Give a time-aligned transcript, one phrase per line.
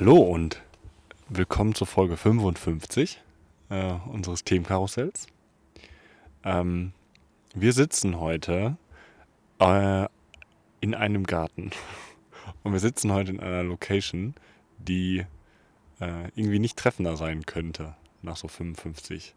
[0.00, 0.62] Hallo und
[1.28, 3.20] willkommen zur Folge 55
[3.68, 5.26] äh, unseres Themenkarussells.
[6.42, 6.92] Ähm,
[7.54, 8.78] wir sitzen heute
[9.58, 10.06] äh,
[10.80, 11.72] in einem Garten
[12.62, 14.32] und wir sitzen heute in einer Location,
[14.78, 15.26] die
[16.00, 19.34] äh, irgendwie nicht treffender sein könnte nach so 55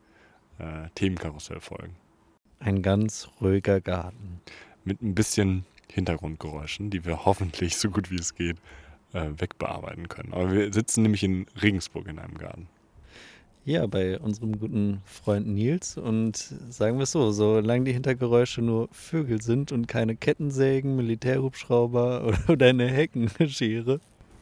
[0.59, 1.97] äh, Themenkarussellfolgen.
[2.59, 4.39] Ein ganz ruhiger Garten.
[4.85, 8.55] Mit ein bisschen Hintergrundgeräuschen, die wir hoffentlich so gut wie es geht
[9.13, 10.33] äh, wegbearbeiten können.
[10.33, 12.67] Aber wir sitzen nämlich in Regensburg in einem Garten.
[13.65, 15.97] Ja, bei unserem guten Freund Nils.
[15.97, 16.35] Und
[16.69, 22.67] sagen wir es so, solange die Hintergeräusche nur Vögel sind und keine Kettensägen, Militärhubschrauber oder
[22.67, 24.01] eine Heckenschere.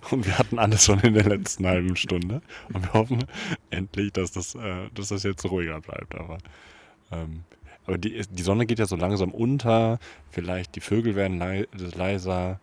[0.09, 2.41] Und wir hatten alles schon in der letzten halben Stunde.
[2.73, 3.23] Und wir hoffen
[3.69, 6.15] endlich, dass das, äh, dass das jetzt ruhiger bleibt.
[6.15, 6.39] Aber,
[7.11, 7.43] ähm,
[7.85, 9.99] aber die, die Sonne geht ja so langsam unter.
[10.31, 12.59] Vielleicht die Vögel werden lei leiser.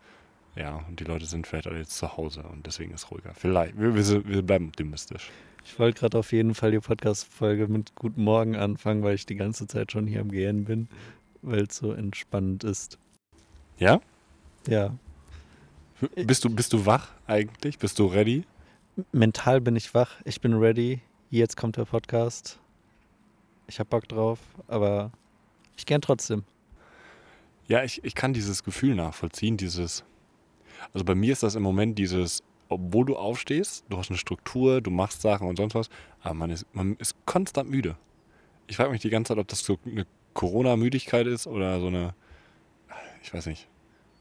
[0.56, 3.32] Ja, und die Leute sind vielleicht alle jetzt zu Hause und deswegen ist es ruhiger.
[3.34, 3.78] Vielleicht.
[3.78, 5.30] Wir, wir, wir bleiben optimistisch.
[5.64, 9.36] Ich wollte gerade auf jeden Fall die Podcast-Folge mit Guten Morgen anfangen, weil ich die
[9.36, 10.88] ganze Zeit schon hier am Gehen bin,
[11.42, 12.98] weil es so entspannend ist.
[13.76, 14.00] Ja?
[14.66, 14.96] Ja.
[16.14, 17.78] Bist du, bist du wach eigentlich?
[17.78, 18.44] Bist du ready?
[19.12, 20.16] Mental bin ich wach.
[20.24, 21.00] Ich bin ready.
[21.30, 22.58] Jetzt kommt der Podcast.
[23.66, 25.12] Ich habe Bock drauf, aber
[25.76, 26.44] ich gern trotzdem.
[27.66, 30.04] Ja, ich, ich kann dieses Gefühl nachvollziehen, dieses.
[30.92, 34.80] Also bei mir ist das im Moment dieses, obwohl du aufstehst, du hast eine Struktur,
[34.80, 35.88] du machst Sachen und sonst was,
[36.20, 37.96] aber man ist, man ist konstant müde.
[38.66, 42.14] Ich frage mich die ganze Zeit, ob das so eine Corona-Müdigkeit ist oder so eine,
[43.22, 43.68] ich weiß nicht.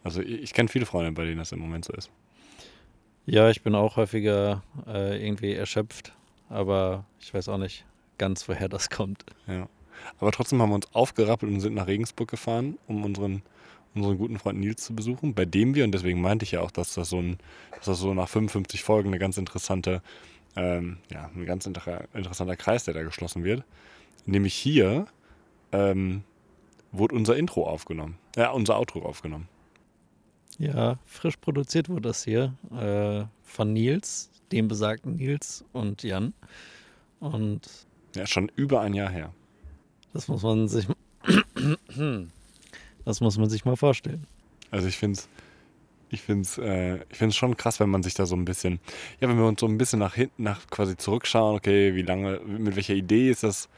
[0.03, 2.09] Also ich, ich kenne viele Freunde, bei denen das im Moment so ist.
[3.25, 6.14] Ja, ich bin auch häufiger äh, irgendwie erschöpft,
[6.47, 7.86] aber ich weiß auch nicht
[8.17, 9.25] ganz, woher das kommt.
[9.47, 9.67] Ja.
[10.19, 13.42] Aber trotzdem haben wir uns aufgerappelt und sind nach Regensburg gefahren, um unseren,
[13.98, 16.72] unseren guten Freund Nils zu besuchen, bei dem wir, und deswegen meinte ich ja auch,
[16.72, 17.38] dass das so, ein,
[17.76, 20.02] dass das so nach 55 Folgen eine ganz interessante,
[20.55, 23.64] ähm, ja, ein ganz inter interessanter Kreis, der da geschlossen wird.
[24.26, 25.08] Nämlich hier
[25.71, 26.23] ähm,
[26.92, 29.48] wurde unser Intro aufgenommen, ja, unser Outro aufgenommen.
[30.60, 36.33] Ja, frisch produziert wurde das hier äh, von Nils, dem besagten Nils und Jan.
[37.20, 39.33] Und ja, schon über ein Jahr her.
[40.14, 40.88] Das muss man sich,
[43.08, 44.28] das muss man sich mal vorstellen.
[44.70, 45.30] Also ich finde es
[46.10, 48.80] ich find's, äh, ich find's schon krass, wenn man sich da so ein bisschen,
[49.20, 52.40] ja, wenn wir uns so ein bisschen nach hinten, nach quasi zurückschauen, okay, wie lange,
[52.45, 53.70] mit welcher Idee ist das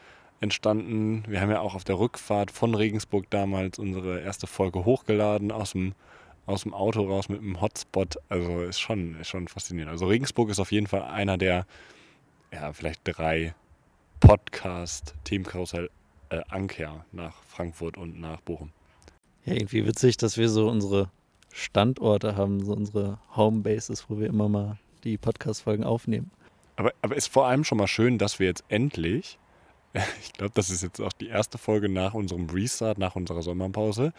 [0.41, 1.23] entstanden?
[1.27, 5.71] Wir haben ja auch auf der Rückfahrt von Regensburg damals unsere erste Folge hochgeladen aus
[5.71, 5.93] dem,
[6.45, 8.17] aus dem Auto raus mit einem Hotspot.
[8.29, 9.91] Also ist schon, ist schon faszinierend.
[9.91, 11.65] Also Regensburg ist auf jeden Fall einer der,
[12.53, 13.53] ja, vielleicht drei
[14.19, 15.89] Podcast-Themenkarussell
[16.29, 18.71] äh, Anker nach Frankfurt und nach Bochum.
[19.45, 21.09] Ja, irgendwie witzig, dass wir so unsere
[21.51, 26.31] Standorte haben, so unsere Homebases, wo wir immer mal die Podcast-Folgen aufnehmen.
[26.75, 29.39] Aber, aber ist vor allem schon mal schön, dass wir jetzt endlich,
[30.21, 34.13] ich glaube, das ist jetzt auch die erste Folge nach unserem Restart, nach unserer Sommerpause,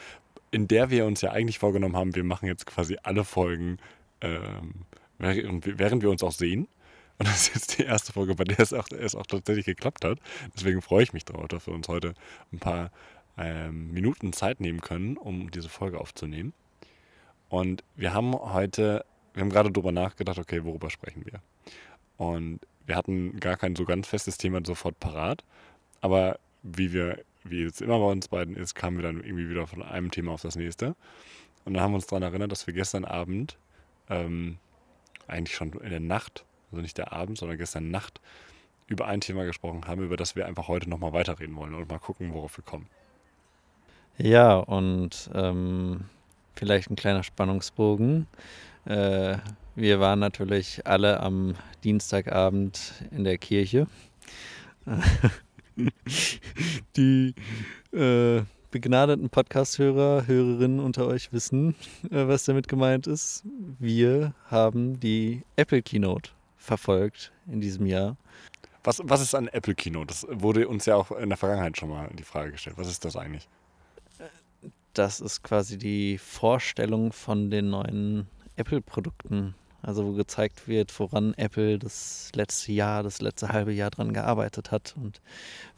[0.50, 3.78] in der wir uns ja eigentlich vorgenommen haben, wir machen jetzt quasi alle Folgen,
[4.20, 4.84] ähm,
[5.18, 6.66] während wir uns auch sehen.
[7.18, 10.04] Und das ist jetzt die erste Folge, bei der es auch, es auch tatsächlich geklappt
[10.04, 10.18] hat.
[10.56, 12.14] Deswegen freue ich mich darauf, dass wir uns heute
[12.50, 12.90] ein paar
[13.38, 16.52] ähm, Minuten Zeit nehmen können, um diese Folge aufzunehmen.
[17.48, 19.04] Und wir haben heute,
[19.34, 21.40] wir haben gerade darüber nachgedacht, okay, worüber sprechen wir?
[22.16, 25.44] Und wir hatten gar kein so ganz festes Thema sofort parat.
[26.00, 29.66] Aber wie wir, wie es immer bei uns beiden ist, kamen wir dann irgendwie wieder
[29.66, 30.94] von einem Thema auf das nächste.
[31.64, 33.56] Und dann haben wir uns daran erinnert, dass wir gestern Abend,
[34.08, 34.58] ähm,
[35.26, 38.20] eigentlich schon in der Nacht, also nicht der Abend, sondern gestern Nacht,
[38.86, 41.98] über ein Thema gesprochen haben, über das wir einfach heute nochmal weiterreden wollen und mal
[41.98, 42.88] gucken, worauf wir kommen.
[44.22, 46.04] Ja, und ähm,
[46.54, 48.26] vielleicht ein kleiner Spannungsbogen.
[48.84, 49.38] Äh,
[49.74, 51.54] wir waren natürlich alle am
[51.84, 53.86] Dienstagabend in der Kirche.
[56.96, 57.34] Die
[57.92, 61.74] äh, begnadeten Podcast-Hörer, Hörerinnen unter euch wissen,
[62.10, 63.42] äh, was damit gemeint ist.
[63.78, 68.18] Wir haben die Apple Keynote verfolgt in diesem Jahr.
[68.84, 70.08] Was, was ist ein Apple Keynote?
[70.08, 72.76] Das wurde uns ja auch in der Vergangenheit schon mal die Frage gestellt.
[72.76, 73.48] Was ist das eigentlich?
[74.94, 78.26] Das ist quasi die Vorstellung von den neuen
[78.56, 79.54] Apple-Produkten.
[79.82, 84.70] Also wo gezeigt wird, woran Apple das letzte Jahr, das letzte halbe Jahr dran gearbeitet
[84.70, 85.22] hat und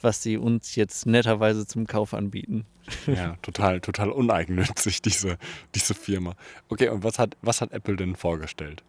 [0.00, 2.66] was sie uns jetzt netterweise zum Kauf anbieten.
[3.06, 5.38] Ja, total, total uneigennützig, diese,
[5.74, 6.34] diese Firma.
[6.68, 8.82] Okay, und was hat, was hat Apple denn vorgestellt?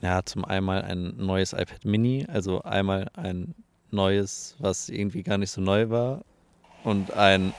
[0.00, 3.54] Ja, zum einmal ein neues iPad Mini, also einmal ein
[3.92, 6.24] neues, was irgendwie gar nicht so neu war
[6.82, 7.54] und ein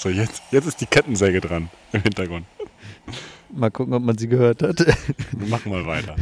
[0.00, 2.46] so, jetzt, jetzt ist die Kettensäge dran im Hintergrund.
[3.52, 4.78] Mal gucken, ob man sie gehört hat.
[4.78, 6.16] Wir machen mal weiter.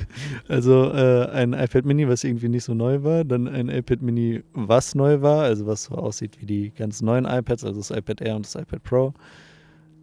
[0.49, 4.43] Also äh, ein iPad Mini, was irgendwie nicht so neu war, dann ein iPad Mini,
[4.53, 8.21] was neu war, also was so aussieht wie die ganz neuen iPads, also das iPad
[8.21, 9.15] Air und das iPad Pro.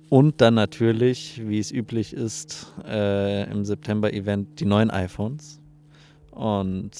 [0.07, 5.59] Und dann natürlich, wie es üblich ist, äh, im September-Event die neuen iPhones.
[6.31, 6.91] Und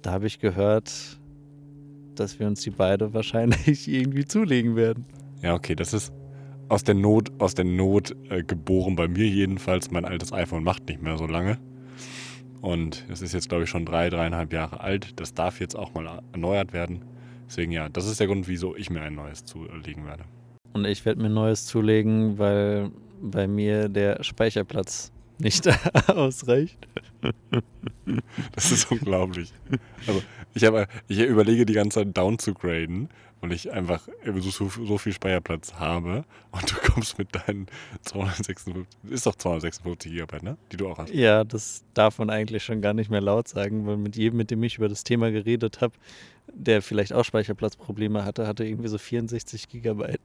[0.00, 0.90] da habe ich gehört,
[2.16, 5.06] dass wir uns die beide wahrscheinlich irgendwie zulegen werden.
[5.42, 6.12] Ja, okay, das ist
[6.68, 9.90] aus der Not, aus der Not äh, geboren bei mir jedenfalls.
[9.90, 11.58] Mein altes iPhone macht nicht mehr so lange.
[12.60, 15.20] Und es ist jetzt, glaube ich, schon drei, dreieinhalb Jahre alt.
[15.20, 17.04] Das darf jetzt auch mal erneuert werden.
[17.46, 20.24] Deswegen ja, das ist der Grund, wieso ich mir ein neues zulegen werde.
[20.72, 22.90] Und ich werde mir ein neues zulegen, weil
[23.20, 25.68] bei mir der Speicherplatz nicht
[26.06, 26.78] ausreicht.
[28.54, 29.52] Das ist unglaublich.
[30.06, 30.22] Also
[30.54, 33.08] ich, habe, ich überlege die ganze Zeit down zu graden,
[33.42, 34.08] weil ich einfach
[34.38, 37.66] so, so viel Speicherplatz habe und du kommst mit deinen
[38.02, 40.56] 256, ist doch 256 GB, ne?
[40.70, 41.12] Die du auch hast.
[41.12, 44.52] Ja, das darf man eigentlich schon gar nicht mehr laut sagen, weil mit jedem, mit
[44.52, 45.94] dem ich über das Thema geredet habe,
[46.54, 50.20] der vielleicht auch Speicherplatzprobleme hatte, hatte irgendwie so 64 Gigabyte.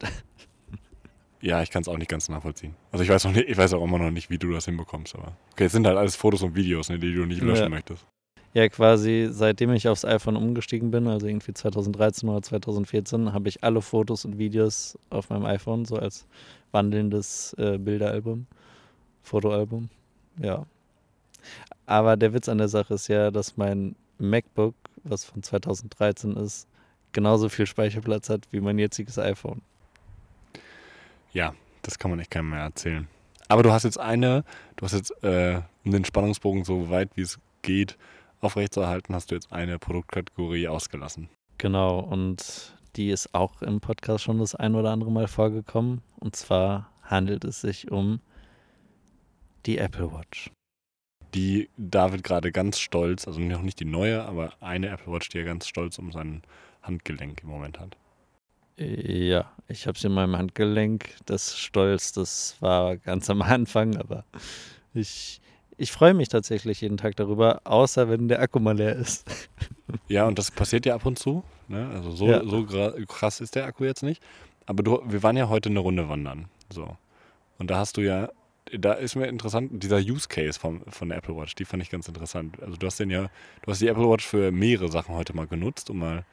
[1.40, 2.76] Ja, ich kann es auch nicht ganz nachvollziehen.
[2.92, 5.16] Also ich weiß auch nicht, ich weiß auch immer noch nicht, wie du das hinbekommst,
[5.16, 5.38] aber.
[5.52, 7.70] Okay, es sind halt alles Fotos und Videos, ne, die du nicht löschen ja.
[7.70, 8.06] möchtest.
[8.58, 13.64] Ja, quasi seitdem ich aufs iPhone umgestiegen bin, also irgendwie 2013 oder 2014, habe ich
[13.64, 16.26] alle Fotos und Videos auf meinem iPhone, so als
[16.72, 18.48] wandelndes äh, Bilderalbum,
[19.22, 19.90] Fotoalbum.
[20.42, 20.66] Ja.
[21.86, 24.74] Aber der Witz an der Sache ist ja, dass mein MacBook,
[25.04, 26.68] was von 2013 ist,
[27.12, 29.62] genauso viel Speicherplatz hat wie mein jetziges iPhone.
[31.32, 33.08] Ja, das kann man echt keinem mehr erzählen.
[33.50, 34.44] Aber du hast jetzt eine,
[34.78, 37.96] du hast jetzt, äh, um den Spannungsbogen so weit wie es geht
[38.42, 41.30] aufrechtzuerhalten, hast du jetzt eine Produktkategorie ausgelassen.
[41.58, 46.02] Genau, und die ist auch im Podcast schon das ein oder andere Mal vorgekommen.
[46.20, 48.20] Und zwar handelt es sich um
[49.66, 50.52] die Apple Watch.
[51.34, 55.40] Die David gerade ganz stolz, also noch nicht die neue, aber eine Apple Watch, die
[55.40, 56.42] er ganz stolz um sein
[56.82, 57.98] Handgelenk im Moment hat.
[58.78, 61.16] Ja, ich habe sie in meinem Handgelenk.
[61.26, 64.24] Das Stolz, das war ganz am Anfang, aber
[64.94, 65.42] ich,
[65.78, 69.26] ich freue mich tatsächlich jeden Tag darüber, außer wenn der Akku mal leer ist.
[70.10, 71.44] Ja, und das passiert ja ab und zu.
[71.70, 71.90] Ne?
[71.94, 72.44] Also so, ja.
[72.46, 72.66] so
[73.08, 74.22] krass ist der Akku jetzt nicht.
[74.66, 76.48] Aber du, wir waren ja heute eine Runde wandern.
[76.70, 76.98] So.
[77.58, 78.30] Und da hast du ja,
[78.78, 81.90] da ist mir interessant, dieser Use Case vom, von der Apple Watch, die fand ich
[81.90, 82.62] ganz interessant.
[82.62, 83.30] Also du hast den ja,
[83.62, 86.26] du hast die Apple Watch für mehrere Sachen heute mal genutzt, um mal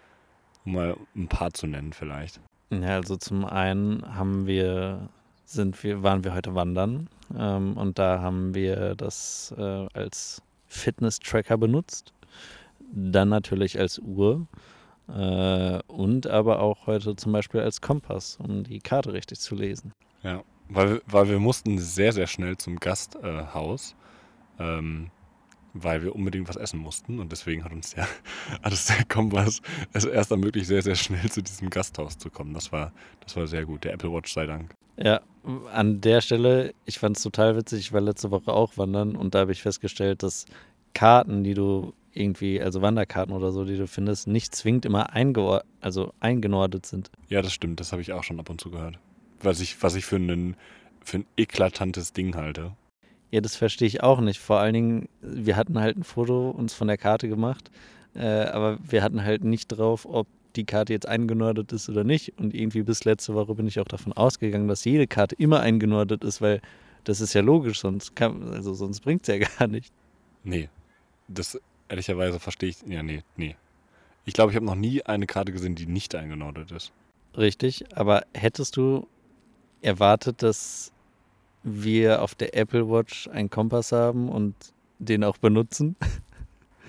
[0.64, 2.40] um mal ein paar zu nennen vielleicht.
[2.70, 5.08] Ja, also zum einen haben wir,
[5.44, 11.58] sind wir, waren wir heute wandern ähm, und da haben wir das äh, als Fitness-Tracker
[11.58, 12.12] benutzt.
[12.92, 14.46] Dann natürlich als Uhr
[15.08, 19.92] äh, und aber auch heute zum Beispiel als Kompass, um die Karte richtig zu lesen.
[20.22, 23.94] Ja, weil, weil wir mussten sehr, sehr schnell zum Gasthaus.
[24.58, 25.10] Äh, ähm,
[25.74, 28.06] weil wir unbedingt was essen mussten und deswegen hat uns der,
[28.62, 29.60] hat uns der Kompass
[29.92, 32.54] es erst ermöglicht, sehr, sehr schnell zu diesem Gasthaus zu kommen.
[32.54, 33.84] Das war, das war sehr gut.
[33.84, 34.74] Der Apple Watch sei Dank.
[34.96, 35.20] Ja,
[35.72, 39.34] an der Stelle, ich fand es total witzig, ich war letzte Woche auch wandern und
[39.34, 40.46] da habe ich festgestellt, dass
[40.94, 45.12] Karten, die du irgendwie, also Wanderkarten oder so, die du findest, nicht zwingend immer
[45.80, 47.10] also eingenordet sind.
[47.28, 49.00] Ja, das stimmt, das habe ich auch schon ab und zu gehört.
[49.42, 50.56] Was ich, was ich für, einen,
[51.02, 52.72] für ein eklatantes Ding halte.
[53.34, 54.38] Ja, das verstehe ich auch nicht.
[54.38, 57.68] Vor allen Dingen, wir hatten halt ein Foto uns von der Karte gemacht,
[58.14, 62.34] äh, aber wir hatten halt nicht drauf, ob die Karte jetzt eingenordet ist oder nicht.
[62.38, 66.22] Und irgendwie bis letzte Woche bin ich auch davon ausgegangen, dass jede Karte immer eingenordet
[66.22, 66.60] ist, weil
[67.02, 69.92] das ist ja logisch, sonst, kann, also sonst bringt es ja gar nicht.
[70.44, 70.68] Nee,
[71.26, 72.76] das ehrlicherweise verstehe ich.
[72.86, 73.56] Ja, nee, nee.
[74.26, 76.92] Ich glaube, ich habe noch nie eine Karte gesehen, die nicht eingenordet ist.
[77.36, 79.08] Richtig, aber hättest du
[79.82, 80.93] erwartet, dass
[81.64, 84.54] wir auf der Apple Watch einen Kompass haben und
[84.98, 85.96] den auch benutzen?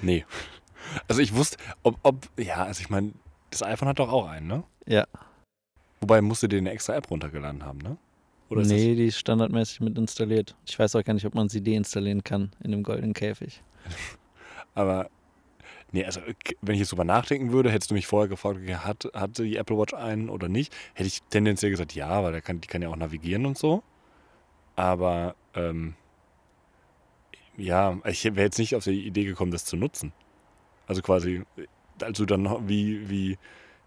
[0.02, 0.26] Nee.
[1.08, 3.14] Also ich wusste, ob, ob ja, also ich meine,
[3.50, 4.64] das iPhone hat doch auch einen, ne?
[4.86, 5.08] Ja.
[6.02, 7.98] Wobei musst du dir eine extra App runtergeladen haben, ne?
[8.50, 10.56] Oder ist nee, die ist standardmäßig mit installiert.
[10.68, 13.64] Ich weiß auch gar nicht, ob man sie deinstallieren kann in dem goldenen Käfig.
[14.76, 15.10] Aber,
[15.92, 16.22] nee, also
[16.62, 19.78] wenn ich jetzt drüber nachdenken würde, hättest du mich vorher gefragt, hat, hatte die Apple
[19.78, 22.90] Watch einen oder nicht, hätte ich tendenziell gesagt, ja, weil der kann, die kann ja
[22.90, 23.82] auch navigieren und so.
[24.76, 25.96] Aber ähm,
[27.58, 30.14] ja, ich wäre jetzt nicht auf die Idee gekommen, das zu nutzen.
[30.88, 31.44] Also quasi,
[32.02, 33.32] als du dann wie, wie,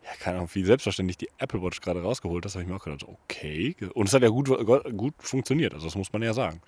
[0.02, 2.84] ja, keine Ahnung, wie selbstverständlich die Apple Watch gerade rausgeholt hast, habe ich mir auch
[2.84, 3.76] gedacht, okay.
[3.94, 4.48] Und es hat ja gut,
[4.96, 6.60] gut funktioniert, also das muss man ja sagen.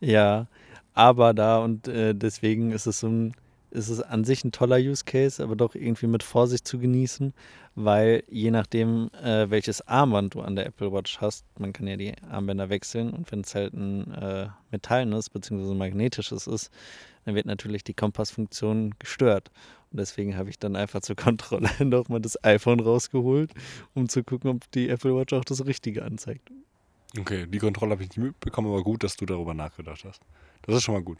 [0.00, 0.46] Ja,
[0.94, 3.34] aber da und äh, deswegen ist es so ein,
[3.74, 7.34] ist es an sich ein toller Use Case, aber doch irgendwie mit Vorsicht zu genießen,
[7.74, 11.96] weil je nachdem, äh, welches Armband du an der Apple Watch hast, man kann ja
[11.96, 15.74] die Armbänder wechseln und wenn es halt ein äh, metallenes bzw.
[15.74, 16.70] magnetisches ist,
[17.24, 19.50] dann wird natürlich die Kompassfunktion gestört.
[19.90, 23.52] Und deswegen habe ich dann einfach zur Kontrolle nochmal das iPhone rausgeholt,
[23.94, 26.50] um zu gucken, ob die Apple Watch auch das Richtige anzeigt.
[27.18, 30.20] Okay, die Kontrolle habe ich nicht mitbekommen, aber gut, dass du darüber nachgedacht hast.
[30.62, 31.18] Das ist schon mal gut.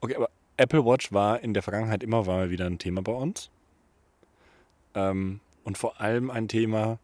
[0.00, 3.50] Okay, aber Apple Watch war in der Vergangenheit immer mal wieder ein Thema bei uns.
[4.94, 6.98] Ähm, und vor allem ein Thema,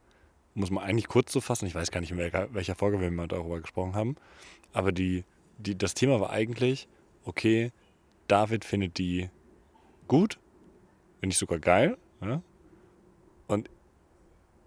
[0.55, 3.11] muss man eigentlich kurz so fassen, ich weiß gar nicht, in welcher, welcher Folge wir
[3.11, 4.17] mal darüber gesprochen haben,
[4.73, 5.25] aber die,
[5.59, 6.89] die, das Thema war eigentlich,
[7.25, 7.73] okay,
[8.29, 9.29] David findet die
[10.09, 10.39] gut,
[11.21, 11.97] wenn nicht sogar geil.
[12.21, 12.43] Ja?
[13.49, 13.69] Und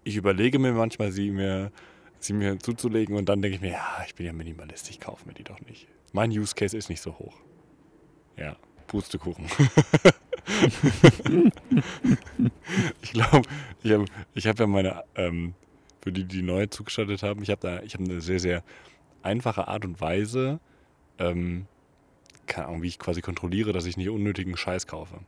[0.04, 1.72] ich überlege mir manchmal, sie mir,
[2.20, 5.26] sie mir zuzulegen und dann denke ich mir, ja, ich bin ja Minimalist, ich kaufe
[5.26, 5.88] mir die doch nicht.
[6.12, 7.36] Mein Use Case ist nicht so hoch.
[8.36, 9.46] Ja, Pustekuchen.
[13.02, 13.48] ich glaube,
[13.82, 15.54] ich habe ich hab ja meine, ähm,
[16.00, 18.62] für die, die neu zugeschaltet haben, ich habe habe eine sehr, sehr
[19.22, 20.60] einfache Art und Weise,
[21.18, 21.66] ähm,
[22.46, 25.18] keine Ahnung, wie ich quasi kontrolliere, dass ich nicht unnötigen Scheiß kaufe.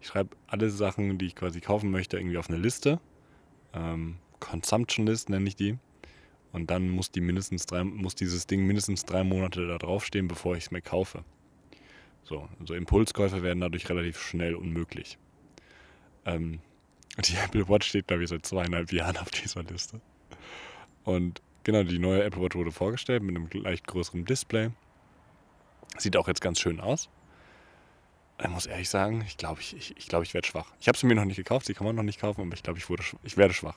[0.00, 3.00] Ich schreibe alle Sachen, die ich quasi kaufen möchte, irgendwie auf eine Liste.
[3.74, 5.78] Ähm, Consumption List nenne ich die.
[6.52, 10.56] Und dann muss die mindestens drei, muss dieses Ding mindestens drei Monate da draufstehen, bevor
[10.56, 11.24] ich es mir kaufe.
[12.24, 15.18] So, also Impulskäufe werden dadurch relativ schnell unmöglich.
[16.24, 16.60] Ähm,
[17.18, 20.00] die Apple Watch steht, glaube ich, seit zweieinhalb Jahren auf dieser Liste.
[21.04, 24.70] Und genau, die neue Apple Watch wurde vorgestellt mit einem leicht größeren Display.
[25.98, 27.08] Sieht auch jetzt ganz schön aus.
[28.42, 30.72] Ich muss ehrlich sagen, ich glaube, ich, ich, ich, glaub, ich werde schwach.
[30.80, 32.62] Ich habe sie mir noch nicht gekauft, sie kann man noch nicht kaufen, aber ich
[32.62, 32.86] glaube, ich,
[33.22, 33.76] ich werde schwach.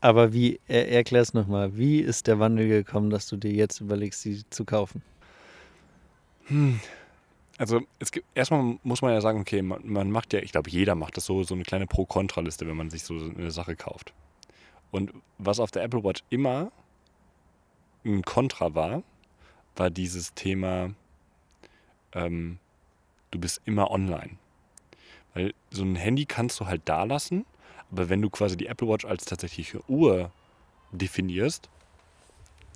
[0.00, 3.80] Aber wie, er, erklär es nochmal, wie ist der Wandel gekommen, dass du dir jetzt
[3.80, 5.02] überlegst, sie zu kaufen?
[6.46, 6.78] Hm,
[7.58, 10.70] also es gibt, erstmal muss man ja sagen, okay, man, man macht ja, ich glaube,
[10.70, 14.12] jeder macht das so, so eine kleine Pro-Kontra-Liste, wenn man sich so eine Sache kauft.
[14.90, 16.70] Und was auf der Apple Watch immer
[18.04, 19.02] ein Kontra war,
[19.74, 20.90] war dieses Thema,
[22.12, 22.58] ähm,
[23.30, 24.38] du bist immer online.
[25.34, 27.44] Weil so ein Handy kannst du halt da lassen,
[27.90, 30.30] aber wenn du quasi die Apple Watch als tatsächliche Uhr
[30.92, 31.68] definierst,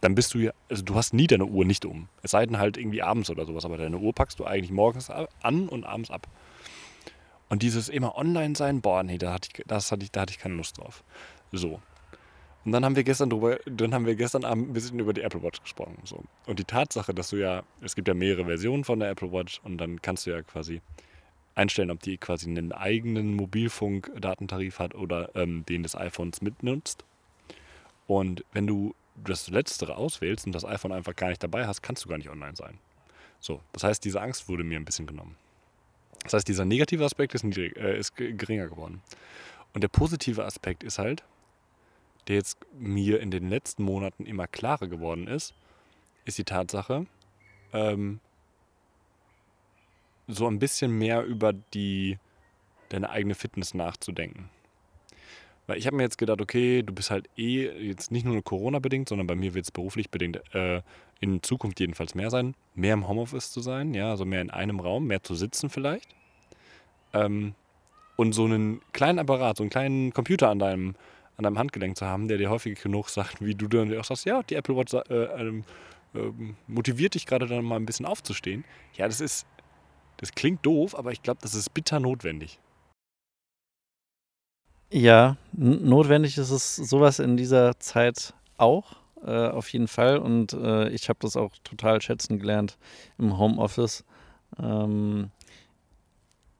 [0.00, 2.08] dann bist du ja, also du hast nie deine Uhr nicht um.
[2.22, 5.10] Es sei denn halt irgendwie abends oder sowas, aber deine Uhr packst du eigentlich morgens
[5.10, 6.26] an und abends ab.
[7.48, 10.32] Und dieses immer online sein, boah, nee, da hatte ich, das hatte ich, da hatte
[10.32, 11.02] ich keine Lust drauf.
[11.52, 11.80] So.
[12.64, 15.22] Und dann haben wir gestern drüber, dann haben wir gestern Abend ein bisschen über die
[15.22, 15.98] Apple Watch gesprochen.
[16.04, 16.22] So.
[16.46, 19.60] Und die Tatsache, dass du ja, es gibt ja mehrere Versionen von der Apple Watch
[19.64, 20.80] und dann kannst du ja quasi
[21.54, 27.04] einstellen, ob die quasi einen eigenen Mobilfunk-Datentarif hat oder ähm, den des iPhones mitnutzt.
[28.06, 32.04] Und wenn du das Letztere auswählst und das iPhone einfach gar nicht dabei hast, kannst
[32.04, 32.78] du gar nicht online sein.
[33.40, 35.36] So, das heißt, diese Angst wurde mir ein bisschen genommen.
[36.24, 39.02] Das heißt, dieser negative Aspekt ist, niedrig, äh, ist geringer geworden.
[39.72, 41.24] Und der positive Aspekt ist halt,
[42.28, 45.54] der jetzt mir in den letzten Monaten immer klarer geworden ist,
[46.24, 47.06] ist die Tatsache,
[47.72, 48.20] ähm,
[50.28, 52.18] so ein bisschen mehr über die,
[52.90, 54.50] deine eigene Fitness nachzudenken.
[55.66, 59.08] Weil ich habe mir jetzt gedacht, okay, du bist halt eh jetzt nicht nur Corona-bedingt,
[59.08, 60.82] sondern bei mir wird es beruflich bedingt äh,
[61.20, 64.80] in Zukunft jedenfalls mehr sein, mehr im Homeoffice zu sein, ja, also mehr in einem
[64.80, 66.08] Raum, mehr zu sitzen vielleicht.
[67.12, 67.54] Ähm,
[68.16, 70.94] und so einen kleinen Apparat, so einen kleinen Computer an deinem,
[71.36, 74.26] an deinem Handgelenk zu haben, der dir häufig genug sagt, wie du dann auch sagst,
[74.26, 75.60] ja, die Apple Watch äh,
[76.14, 76.32] äh,
[76.66, 78.64] motiviert dich gerade dann mal ein bisschen aufzustehen.
[78.94, 79.46] Ja, das ist,
[80.16, 82.58] das klingt doof, aber ich glaube, das ist bitter notwendig.
[84.92, 90.18] Ja, notwendig ist es sowas in dieser Zeit auch, äh, auf jeden Fall.
[90.18, 92.76] Und äh, ich habe das auch total schätzen gelernt
[93.16, 94.04] im Homeoffice.
[94.60, 95.30] Ähm,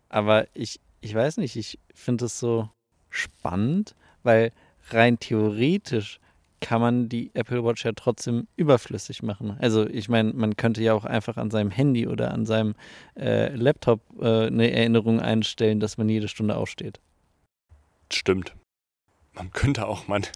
[0.08, 2.68] aber ich, ich weiß nicht, ich finde es so
[3.08, 4.52] spannend, weil
[4.90, 6.20] rein theoretisch
[6.60, 9.56] kann man die Apple Watch ja trotzdem überflüssig machen.
[9.60, 12.74] Also ich meine, man könnte ja auch einfach an seinem Handy oder an seinem
[13.18, 17.00] äh, Laptop äh, eine Erinnerung einstellen, dass man jede Stunde aufsteht.
[18.12, 18.54] Stimmt.
[19.32, 20.26] Man könnte auch, mein,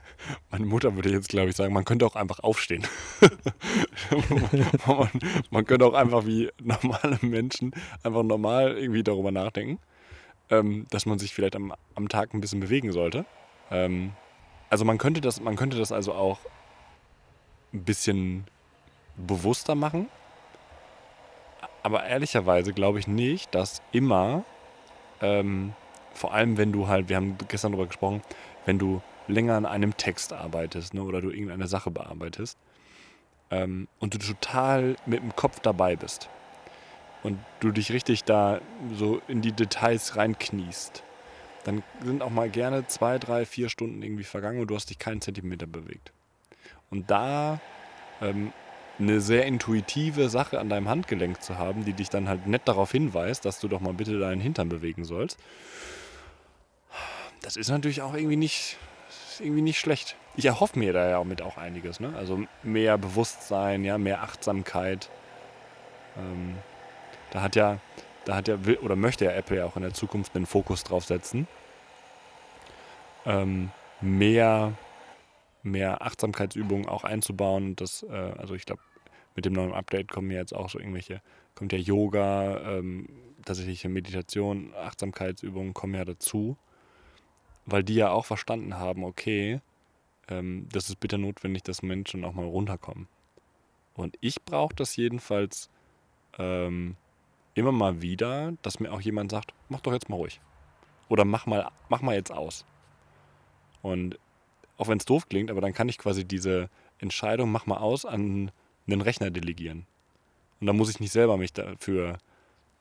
[0.50, 2.86] meine Mutter würde jetzt, glaube ich, sagen, man könnte auch einfach aufstehen.
[4.86, 5.10] man,
[5.50, 9.80] man, könnte auch einfach wie normale Menschen einfach normal irgendwie darüber nachdenken,
[10.50, 13.26] ähm, dass man sich vielleicht am, am Tag ein bisschen bewegen sollte.
[13.70, 14.12] Ähm,
[14.70, 16.38] also man könnte das, man könnte das also auch
[17.72, 18.44] ein bisschen
[19.16, 20.08] bewusster machen.
[21.82, 24.44] Aber ehrlicherweise glaube ich nicht, dass immer
[25.20, 25.74] ähm,
[26.14, 28.22] vor allem, wenn du halt, wir haben gestern darüber gesprochen,
[28.66, 32.58] wenn du länger an einem Text arbeitest ne, oder du irgendeine Sache bearbeitest
[33.50, 36.28] ähm, und du total mit dem Kopf dabei bist,
[37.24, 38.60] und du dich richtig da
[38.94, 41.02] so in die Details reinkniest,
[41.64, 44.98] dann sind auch mal gerne zwei, drei, vier Stunden irgendwie vergangen und du hast dich
[44.98, 46.12] keinen Zentimeter bewegt.
[46.90, 47.60] Und da
[48.20, 48.52] ähm,
[48.98, 52.92] eine sehr intuitive Sache an deinem Handgelenk zu haben, die dich dann halt nett darauf
[52.92, 55.38] hinweist, dass du doch mal bitte deinen Hintern bewegen sollst,
[57.44, 58.78] das ist natürlich auch irgendwie nicht,
[59.38, 60.16] irgendwie nicht schlecht.
[60.36, 62.00] Ich erhoffe mir da ja auch mit auch einiges.
[62.00, 62.14] Ne?
[62.16, 65.10] Also mehr Bewusstsein, ja, mehr Achtsamkeit.
[66.16, 66.56] Ähm,
[67.30, 67.78] da hat ja,
[68.24, 70.84] da hat ja, will, oder möchte ja Apple ja auch in der Zukunft einen Fokus
[70.84, 71.46] drauf setzen.
[73.26, 73.70] Ähm,
[74.00, 74.72] mehr,
[75.62, 77.76] mehr Achtsamkeitsübungen auch einzubauen.
[77.76, 78.80] Das, äh, also ich glaube,
[79.36, 81.20] mit dem neuen Update kommen ja jetzt auch so irgendwelche,
[81.54, 83.08] kommt ja Yoga, ähm,
[83.44, 86.56] tatsächliche Meditation, Achtsamkeitsübungen kommen ja dazu
[87.66, 89.60] weil die ja auch verstanden haben, okay,
[90.28, 93.08] ähm, das ist bitter notwendig, dass Menschen auch mal runterkommen.
[93.94, 95.70] Und ich brauche das jedenfalls
[96.38, 96.96] ähm,
[97.54, 100.40] immer mal wieder, dass mir auch jemand sagt, mach doch jetzt mal ruhig.
[101.08, 102.64] Oder mach mal, mach mal jetzt aus.
[103.82, 104.18] Und
[104.76, 106.68] auch wenn es doof klingt, aber dann kann ich quasi diese
[106.98, 108.50] Entscheidung, mach mal aus, an
[108.86, 109.86] einen Rechner delegieren.
[110.60, 112.18] Und dann muss ich nicht selber mich dafür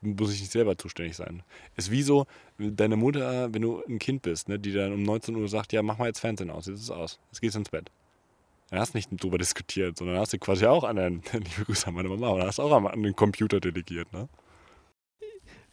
[0.04, 1.44] muss ich nicht selber zuständig sein.
[1.76, 2.26] Ist wie so,
[2.58, 5.82] deine Mutter, wenn du ein Kind bist, ne, die dann um 19 Uhr sagt, ja,
[5.82, 7.90] mach mal jetzt Fernsehen aus, jetzt ist es aus, jetzt gehst du ins Bett.
[8.70, 11.88] Dann hast du nicht drüber diskutiert, sondern hast du quasi auch an den, liebe Grüße
[11.88, 14.28] an meine Mama, oder hast auch an den Computer delegiert, ne?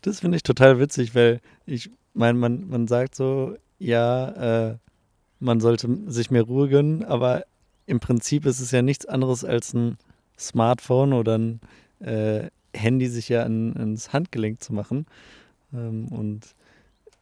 [0.02, 4.78] Das finde ich total witzig, weil ich meine, man, man sagt so, ja, äh,
[5.40, 7.44] man sollte sich mehr Ruhe gönnen, aber
[7.86, 9.98] im Prinzip ist es ja nichts anderes als ein
[10.38, 11.60] Smartphone oder ein
[12.00, 15.06] äh, Handy sich ja an, ans Handgelenk zu machen.
[15.72, 16.54] Ähm, und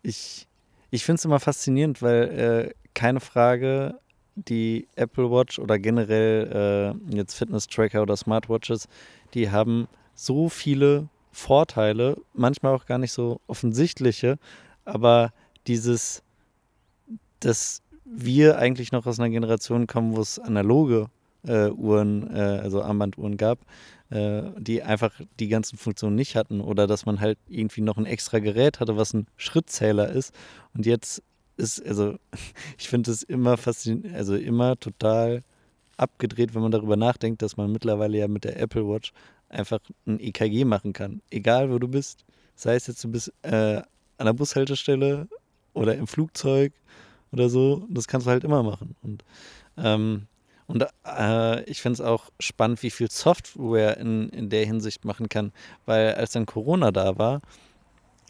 [0.03, 0.47] ich,
[0.91, 3.99] ich finde es immer faszinierend, weil äh, keine Frage,
[4.35, 8.89] die Apple Watch oder generell äh, jetzt Fitness-Tracker oder Smartwatches,
[9.35, 14.39] die haben so viele Vorteile, manchmal auch gar nicht so offensichtliche,
[14.85, 15.33] aber
[15.67, 16.23] dieses,
[17.41, 21.11] dass wir eigentlich noch aus einer Generation kommen, wo es analoge
[21.47, 23.59] äh, Uhren, äh, also Armbanduhren gab,
[24.11, 28.07] äh, die einfach die ganzen Funktionen nicht hatten oder dass man halt irgendwie noch ein
[28.07, 30.35] extra Gerät hatte, was ein Schrittzähler ist.
[30.75, 31.23] Und jetzt
[31.57, 32.17] ist, also
[32.79, 35.43] ich finde es immer faszinierend, also immer total
[35.97, 39.13] abgedreht, wenn man darüber nachdenkt, dass man mittlerweile ja mit der Apple Watch
[39.49, 41.21] einfach ein EKG machen kann.
[41.31, 42.25] Egal wo du bist.
[42.55, 43.83] Sei es jetzt, du bist äh,
[44.19, 45.29] an der Bushaltestelle
[45.75, 46.73] oder im Flugzeug
[47.33, 48.97] oder so, das kannst du halt immer machen.
[49.03, 49.25] Und
[49.77, 50.27] ähm,
[50.69, 55.31] und äh, ich finde es auch spannend, wie viel Software in, in der Hinsicht machen
[55.31, 55.51] kann.
[55.87, 57.41] Weil als dann Corona da war,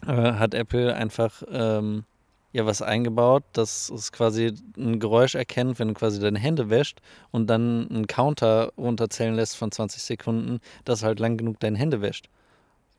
[0.07, 2.05] äh, hat Apple einfach ähm,
[2.53, 7.01] ja was eingebaut, dass es quasi ein Geräusch erkennt, wenn du quasi deine Hände wäscht
[7.31, 12.01] und dann einen Counter runterzählen lässt von 20 Sekunden, dass halt lang genug deine Hände
[12.01, 12.29] wäscht.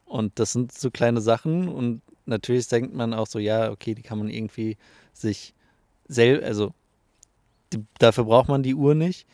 [0.05, 4.03] Und das sind so kleine Sachen und natürlich denkt man auch so, ja, okay, die
[4.03, 4.77] kann man irgendwie
[5.15, 5.55] sich
[6.09, 6.75] selbst, also
[7.99, 9.27] dafür braucht man die Uhr nicht.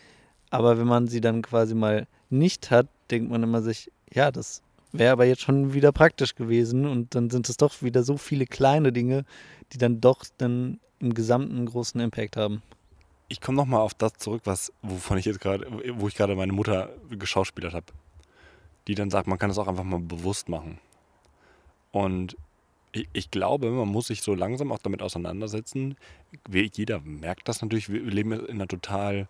[0.51, 4.63] Aber wenn man sie dann quasi mal nicht hat, denkt man immer sich, ja, das
[4.93, 6.87] wäre aber jetzt schon wieder praktisch gewesen.
[6.87, 9.25] Und dann sind es doch wieder so viele kleine Dinge,
[9.73, 12.63] die dann doch dann im Gesamten großen Impact haben.
[13.29, 15.67] Ich komme nochmal auf das zurück, was, wovon ich jetzt gerade,
[15.99, 17.87] wo ich gerade meine Mutter geschauspielert habe.
[18.87, 20.79] Die dann sagt, man kann das auch einfach mal bewusst machen.
[21.91, 22.37] Und
[22.97, 25.97] ich, ich, glaube, man muss sich so langsam auch damit auseinandersetzen.
[26.51, 27.91] Jeder merkt das natürlich.
[27.91, 29.29] Wir leben in einer total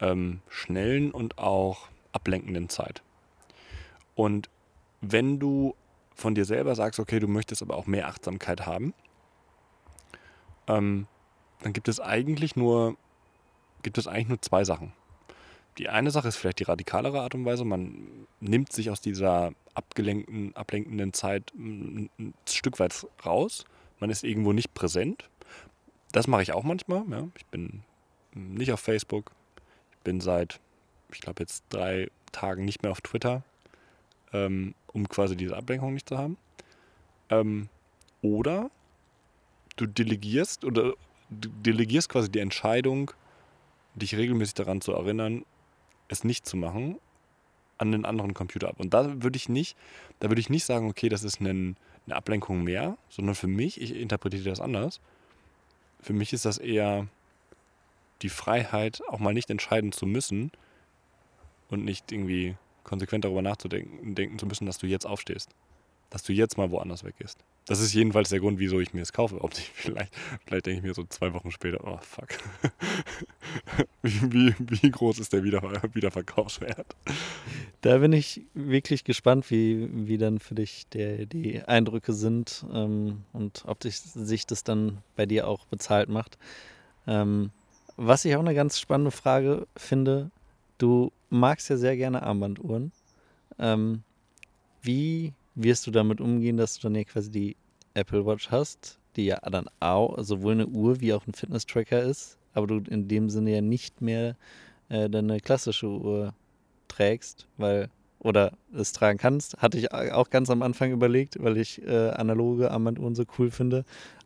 [0.00, 3.02] ähm, schnellen und auch ablenkenden Zeit.
[4.14, 4.48] Und
[5.00, 5.74] wenn du
[6.14, 8.94] von dir selber sagst, okay, du möchtest aber auch mehr Achtsamkeit haben,
[10.68, 11.06] ähm,
[11.62, 12.96] dann gibt es eigentlich nur
[13.82, 14.92] gibt es eigentlich nur zwei Sachen.
[15.78, 17.64] Die eine Sache ist vielleicht die radikalere Art und Weise.
[17.64, 23.64] Man nimmt sich aus dieser abgelenkten, ablenkenden Zeit ein, ein Stück weit raus.
[23.98, 25.28] Man ist irgendwo nicht präsent.
[26.12, 27.04] Das mache ich auch manchmal.
[27.10, 27.28] Ja.
[27.36, 27.82] Ich bin
[28.34, 29.32] nicht auf Facebook.
[29.92, 30.60] Ich bin seit,
[31.12, 33.42] ich glaube, jetzt drei Tagen nicht mehr auf Twitter,
[34.32, 36.36] ähm, um quasi diese Ablenkung nicht zu haben.
[37.30, 37.68] Ähm,
[38.20, 38.70] oder
[39.76, 40.94] du delegierst oder
[41.30, 43.10] du delegierst quasi die Entscheidung,
[43.94, 45.44] dich regelmäßig daran zu erinnern,
[46.12, 46.98] es nicht zu machen,
[47.78, 48.78] an den anderen Computer ab.
[48.78, 49.76] Und da würde ich nicht,
[50.20, 53.80] da würde ich nicht sagen, okay, das ist ein, eine Ablenkung mehr, sondern für mich,
[53.80, 55.00] ich interpretiere das anders.
[56.00, 57.08] Für mich ist das eher
[58.22, 60.52] die Freiheit, auch mal nicht entscheiden zu müssen
[61.68, 65.50] und nicht irgendwie konsequent darüber nachzudenken denken zu müssen, dass du jetzt aufstehst.
[66.10, 67.38] Dass du jetzt mal woanders weggehst.
[67.66, 69.40] Das ist jedenfalls der Grund, wieso ich mir es kaufe.
[69.40, 70.12] Ob ich vielleicht,
[70.44, 72.28] vielleicht denke ich mir so zwei Wochen später, oh fuck.
[74.30, 76.96] wie, wie, groß ist der Wiederver Wiederverkaufswert?
[77.82, 83.22] Da bin ich wirklich gespannt, wie, wie dann für dich der, die Eindrücke sind ähm,
[83.32, 86.36] und ob dich, sich das dann bei dir auch bezahlt macht.
[87.06, 87.50] Ähm,
[87.96, 90.32] was ich auch eine ganz spannende Frage finde,
[90.78, 92.90] du magst ja sehr gerne Armbanduhren.
[93.58, 94.02] Ähm,
[94.82, 97.56] wie wirst du damit umgehen, dass du dann ja quasi die
[97.94, 102.38] Apple Watch hast, die ja dann auch sowohl eine Uhr wie auch ein Fitness-Tracker ist,
[102.54, 104.36] aber du in dem Sinne ja nicht mehr
[104.88, 106.34] äh, deine klassische Uhr
[106.88, 107.88] trägst, weil
[108.18, 112.70] oder es tragen kannst, hatte ich auch ganz am Anfang überlegt, weil ich äh, analoge
[112.70, 113.84] Armbanduhren so cool finde.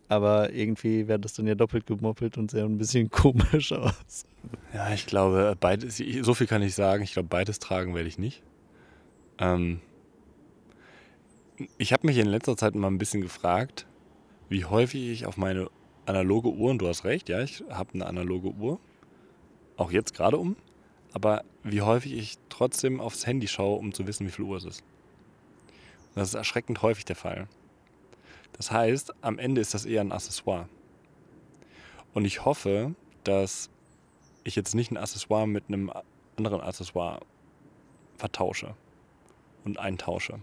[0.09, 4.27] Aber irgendwie wäre das dann ja doppelt gemoppelt und sehr ein bisschen komisch aus.
[4.75, 7.03] Ja, ich glaube, beides, so viel kann ich sagen.
[7.03, 8.43] Ich glaube, beides tragen werde ich nicht.
[9.39, 9.81] Ähm,
[11.79, 13.87] ich habe mich in letzter Zeit mal ein bisschen gefragt,
[14.49, 15.71] wie häufig ich auf meine
[16.07, 18.79] analoge Uhr, und du hast recht, ja, ich habe eine analoge Uhr,
[19.77, 20.57] auch jetzt gerade um,
[21.13, 24.65] aber wie häufig ich trotzdem aufs Handy schaue, um zu wissen, wie viel Uhr es
[24.65, 24.83] ist.
[26.09, 27.49] Und das ist erschreckend häufig der Fall.
[28.53, 30.69] Das heißt, am Ende ist das eher ein Accessoire.
[32.15, 33.69] Und ich hoffe, dass
[34.45, 35.93] ich jetzt nicht ein Accessoire mit einem
[36.37, 37.21] anderen Accessoire
[38.17, 38.75] vertausche
[39.65, 40.41] und eintausche,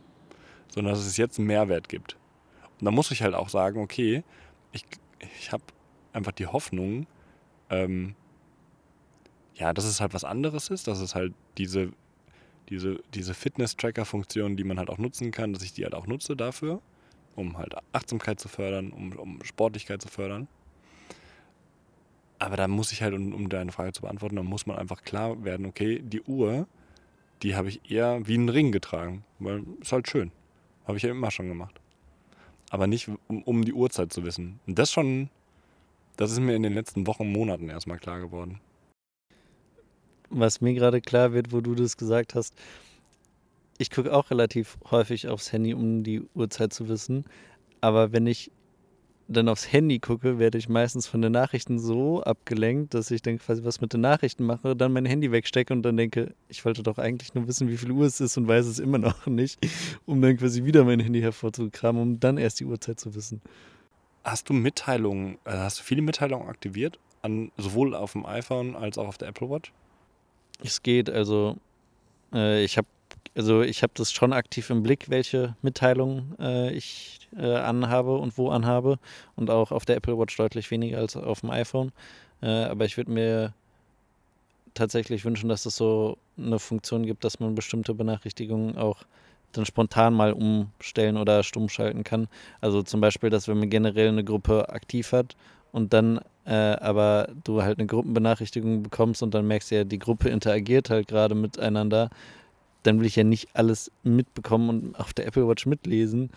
[0.70, 2.18] sondern dass es jetzt einen Mehrwert gibt.
[2.80, 4.24] Und da muss ich halt auch sagen, okay,
[4.72, 4.86] ich,
[5.40, 5.64] ich habe
[6.14, 7.08] einfach die Hoffnung,
[7.70, 8.16] ähm,
[9.56, 11.92] ja, dass es halt was anderes ist, dass es halt diese,
[12.70, 16.36] diese, diese Fitness-Tracker-Funktion, die man halt auch nutzen kann, dass ich die halt auch nutze
[16.36, 16.82] dafür,
[17.36, 20.48] um halt Achtsamkeit zu fördern, um, um Sportlichkeit zu fördern.
[22.40, 25.04] Aber da muss ich halt, um, um deine Frage zu beantworten, da muss man einfach
[25.04, 26.68] klar werden, okay, die Uhr,
[27.42, 30.32] die habe ich eher wie einen Ring getragen, weil ist halt schön.
[30.86, 31.80] Habe ich ja immer schon gemacht.
[32.74, 34.60] Aber nicht, um, um die Uhrzeit zu wissen.
[34.66, 35.30] Und das schon,
[36.18, 38.60] das ist mir in den letzten Wochen, Monaten erstmal klar geworden
[40.34, 42.56] was mir gerade klar wird, wo du das gesagt hast,
[43.78, 47.26] ich gucke auch relativ häufig aufs Handy, um die Uhrzeit zu wissen.
[47.82, 48.52] Aber wenn ich
[49.34, 53.40] dann aufs Handy gucke, werde ich meistens von den Nachrichten so abgelenkt, dass ich dann
[53.40, 56.84] quasi was mit den Nachrichten mache, dann mein Handy wegstecke und dann denke, ich wollte
[56.84, 59.60] doch eigentlich nur wissen, wie viel Uhr es ist und weiß es immer noch nicht,
[60.06, 63.42] um dann quasi wieder mein Handy hervorzukramen, um dann erst die Uhrzeit zu wissen.
[64.24, 68.98] Hast du Mitteilungen, äh, hast du viele Mitteilungen aktiviert, an, sowohl auf dem iPhone als
[68.98, 69.74] auch auf der Apple Watch?
[70.64, 71.58] Es geht, also
[72.34, 72.88] äh, ich habe
[73.36, 78.38] also ich habe das schon aktiv im Blick, welche Mitteilungen äh, ich äh, anhabe und
[78.38, 79.00] wo anhabe
[79.36, 81.92] und auch auf der Apple Watch deutlich weniger als auf dem iPhone.
[82.42, 83.54] Äh, aber ich würde mir
[84.74, 89.04] tatsächlich wünschen, dass es so eine Funktion gibt, dass man bestimmte Benachrichtigungen auch
[89.52, 92.28] dann spontan mal umstellen oder stumm schalten kann.
[92.60, 95.36] Also zum Beispiel, dass wenn man generell eine Gruppe aktiv hat
[95.72, 100.00] und dann äh, aber du halt eine Gruppenbenachrichtigung bekommst und dann merkst du ja, die
[100.00, 102.10] Gruppe interagiert halt gerade miteinander,
[102.84, 106.30] dann will ich ja nicht alles mitbekommen und auf der Apple Watch mitlesen,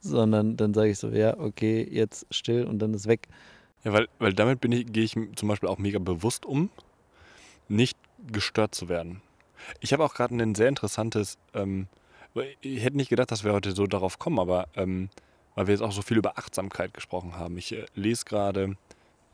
[0.00, 3.28] sondern dann sage ich so, ja, okay, jetzt still und dann ist weg.
[3.84, 6.70] Ja, weil, weil damit bin ich, gehe ich zum Beispiel auch mega bewusst um,
[7.68, 7.98] nicht
[8.30, 9.22] gestört zu werden.
[9.80, 11.86] Ich habe auch gerade ein sehr interessantes, ähm,
[12.60, 15.10] ich hätte nicht gedacht, dass wir heute so darauf kommen, aber ähm,
[15.54, 17.58] weil wir jetzt auch so viel über Achtsamkeit gesprochen haben.
[17.58, 18.76] Ich äh, lese gerade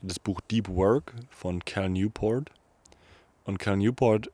[0.01, 2.51] das Buch Deep Work von Cal Newport.
[3.45, 4.29] Und Cal Newport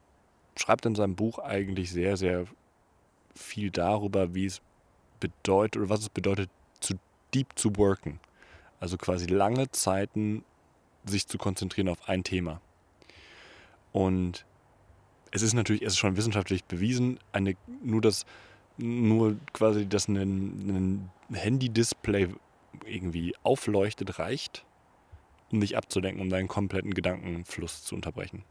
[0.55, 2.45] schreibt in seinem Buch eigentlich sehr, sehr
[3.35, 4.61] viel darüber, wie es
[5.19, 6.95] bedeutet oder was es bedeutet, zu
[7.33, 8.19] deep zu worken.
[8.79, 10.43] Also quasi lange Zeiten
[11.05, 12.61] sich zu konzentrieren auf ein Thema.
[13.91, 14.45] Und
[15.31, 18.25] es ist natürlich, es ist schon wissenschaftlich bewiesen, eine, nur das,
[18.77, 22.29] nur quasi, dass ein, ein Handy-Display
[22.85, 24.65] irgendwie aufleuchtet, reicht,
[25.51, 28.43] um dich abzulenken, um deinen kompletten Gedankenfluss zu unterbrechen.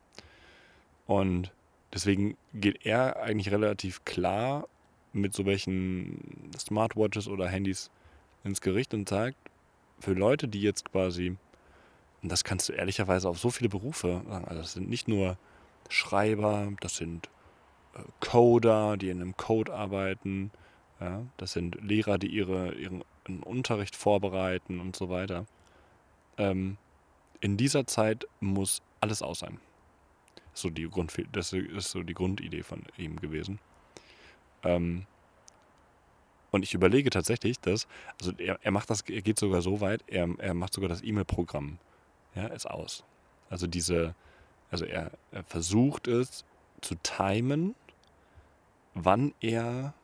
[1.06, 1.52] Und
[1.92, 4.68] deswegen geht er eigentlich relativ klar
[5.12, 7.90] mit so welchen Smartwatches oder Handys
[8.44, 9.36] ins Gericht und sagt,
[10.00, 11.36] für Leute, die jetzt quasi,
[12.22, 15.36] und das kannst du ehrlicherweise auf so viele Berufe sagen, also das sind nicht nur
[15.88, 17.28] Schreiber, das sind
[17.94, 20.50] äh, Coder, die in einem Code arbeiten,
[21.00, 23.02] ja, das sind Lehrer, die ihre, ihren
[23.44, 25.46] Unterricht vorbereiten und so weiter.
[26.38, 26.78] Ähm,
[27.40, 29.58] in dieser Zeit muss alles aus sein.
[30.54, 33.58] So die Grund, das ist so die Grundidee von ihm gewesen.
[34.62, 35.06] Ähm,
[36.50, 37.88] und ich überlege tatsächlich, dass,
[38.20, 41.02] also er, er macht das, er geht sogar so weit, er, er macht sogar das
[41.02, 41.78] E-Mail-Programm,
[42.34, 43.04] ja, ist aus.
[43.48, 44.14] Also diese,
[44.70, 46.44] also er, er versucht es
[46.82, 47.74] zu timen,
[48.94, 49.94] wann er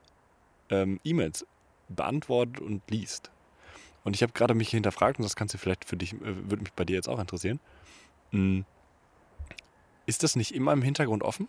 [0.70, 1.46] ähm, E-Mails
[1.88, 3.30] beantwortet und liest.
[4.04, 6.62] Und ich habe gerade mich hinterfragt, und das kannst du vielleicht für dich, äh, würde
[6.62, 7.60] mich bei dir jetzt auch interessieren.
[10.08, 11.48] Ist das nicht immer im Hintergrund offen?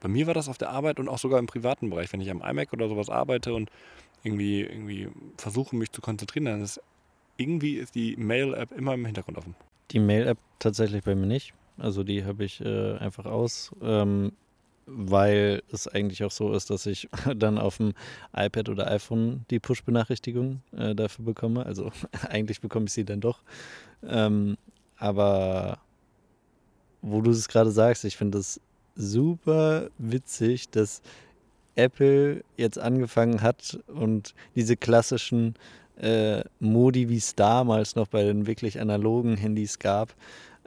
[0.00, 2.10] Bei mir war das auf der Arbeit und auch sogar im privaten Bereich.
[2.10, 3.70] Wenn ich am iMac oder sowas arbeite und
[4.22, 6.80] irgendwie, irgendwie versuche, mich zu konzentrieren, dann ist
[7.36, 9.54] irgendwie ist die Mail-App immer im Hintergrund offen.
[9.90, 11.52] Die Mail-App tatsächlich bei mir nicht.
[11.76, 14.32] Also die habe ich äh, einfach aus, ähm,
[14.86, 17.92] weil es eigentlich auch so ist, dass ich dann auf dem
[18.34, 21.66] iPad oder iPhone die Push-Benachrichtigung äh, dafür bekomme.
[21.66, 21.92] Also
[22.30, 23.42] eigentlich bekomme ich sie dann doch.
[24.02, 24.56] Ähm,
[24.96, 25.80] aber
[27.06, 28.60] wo du es gerade sagst, ich finde es
[28.96, 31.02] super witzig, dass
[31.76, 35.54] Apple jetzt angefangen hat und diese klassischen
[36.00, 40.14] äh, Modi, wie es damals noch bei den wirklich analogen Handys gab,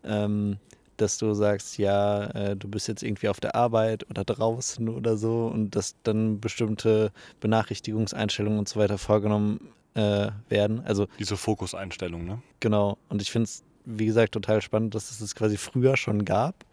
[0.03, 0.57] ähm,
[0.97, 5.17] dass du sagst, ja, äh, du bist jetzt irgendwie auf der Arbeit oder draußen oder
[5.17, 9.59] so und dass dann bestimmte Benachrichtigungseinstellungen und so weiter vorgenommen
[9.95, 10.81] äh, werden.
[10.85, 12.41] Also diese Fokuseinstellung, ne?
[12.59, 12.97] Genau.
[13.09, 16.65] Und ich finde es, wie gesagt, total spannend, dass es das quasi früher schon gab,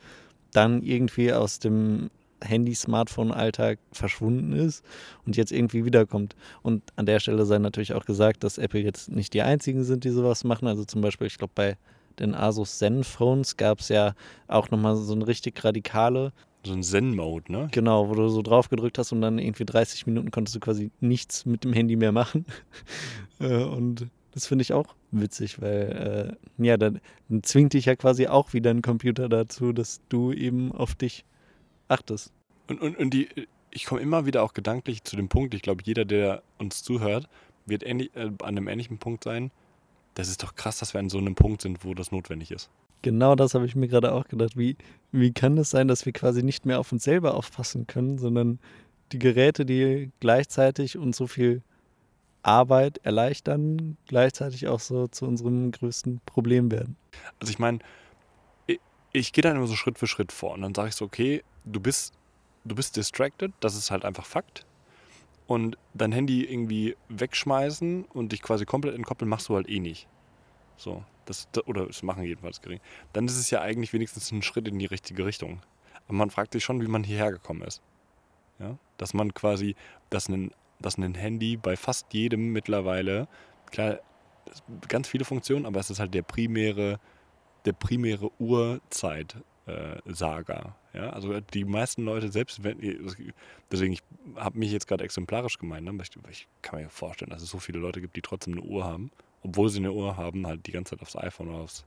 [0.53, 2.11] dann irgendwie aus dem
[2.43, 4.85] Handy-Smartphone-Alltag verschwunden ist
[5.25, 6.37] und jetzt irgendwie wiederkommt.
[6.63, 10.05] Und an der Stelle sei natürlich auch gesagt, dass Apple jetzt nicht die einzigen sind,
[10.05, 10.69] die sowas machen.
[10.69, 11.77] Also zum Beispiel, ich glaube, bei
[12.19, 14.15] den Asus Zen Phones gab es ja
[14.49, 16.33] auch nochmal so eine richtig radikale.
[16.65, 17.69] So ein Zen-Mode, ne?
[17.71, 20.91] Genau, wo du so drauf gedrückt hast und dann irgendwie 30 Minuten konntest du quasi
[21.01, 22.45] nichts mit dem Handy mehr machen.
[23.39, 27.97] Äh, und das finde ich auch witzig, weil äh, ja, dann, dann zwingt dich ja
[27.97, 31.25] quasi auch wieder ein Computer dazu, dass du eben auf dich
[31.89, 32.35] achtest.
[32.69, 33.31] Und, und, und die,
[33.71, 37.31] ich komme immer wieder auch gedanklich zu dem Punkt, ich glaube, jeder, der uns zuhört,
[37.65, 39.51] wird ähnlich, äh, an einem ähnlichen Punkt sein,
[40.13, 42.69] das ist doch krass, dass wir an so einem Punkt sind, wo das notwendig ist.
[43.01, 44.59] Genau das habe ich mir gerade auch gedacht.
[44.59, 44.77] Wie,
[45.13, 48.59] wie kann es sein, dass wir quasi nicht mehr auf uns selber aufpassen können, sondern
[49.13, 51.63] die Geräte, die gleichzeitig uns so viel
[52.47, 56.97] Arbeit erleichtern, gleichzeitig auch so zu unserem größten Problem werden?
[57.41, 57.81] Also ich meine,
[58.67, 58.81] ich,
[59.13, 61.43] ich gehe dann immer so Schritt für Schritt vor und dann sage ich so, okay,
[61.65, 62.15] du bist,
[62.65, 64.65] du bist distracted, das ist halt einfach Fakt
[65.47, 70.09] und dein Handy irgendwie wegschmeißen und dich quasi komplett entkoppeln, machst du halt eh nicht.
[70.77, 72.81] So, das, oder es machen jedenfalls gering.
[73.13, 75.61] Dann ist es ja eigentlich wenigstens ein Schritt in die richtige Richtung.
[76.07, 77.81] Aber man fragt sich schon, wie man hierher gekommen ist.
[78.59, 78.79] Ja?
[78.99, 79.75] Dass man quasi,
[80.11, 83.29] dass ein, dass ein Handy bei fast jedem mittlerweile,
[83.71, 84.01] klar,
[84.89, 87.01] ganz viele Funktionen, aber es ist halt der primäre,
[87.65, 89.37] der primäre Uhrzeit
[89.67, 90.77] äh, Saga.
[90.93, 91.11] Ja?
[91.11, 92.79] Also die meisten Leute, selbst wenn,
[93.71, 94.03] deswegen, ich
[94.37, 95.99] habe mich jetzt gerade exemplarisch gemeint, ne?
[96.03, 98.85] ich, ich, kann mir vorstellen, dass es so viele Leute gibt, die trotzdem eine Uhr
[98.85, 99.11] haben,
[99.43, 101.85] obwohl sie eine Uhr haben, halt die ganze Zeit aufs iPhone oder aufs,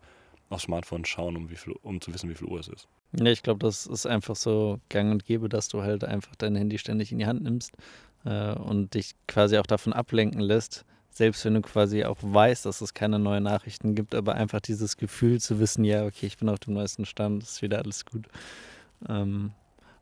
[0.50, 2.88] aufs Smartphone schauen, um, wie viel, um zu wissen, wie viel Uhr es ist.
[3.14, 6.56] Ja, ich glaube, das ist einfach so gang und gäbe, dass du halt einfach dein
[6.56, 7.76] Handy ständig in die Hand nimmst
[8.26, 12.82] äh, und dich quasi auch davon ablenken lässt, selbst wenn du quasi auch weißt, dass
[12.82, 16.50] es keine neuen Nachrichten gibt, aber einfach dieses Gefühl zu wissen, ja, okay, ich bin
[16.50, 18.28] auf dem neuesten Stand, ist wieder alles gut.
[19.08, 19.52] Ähm,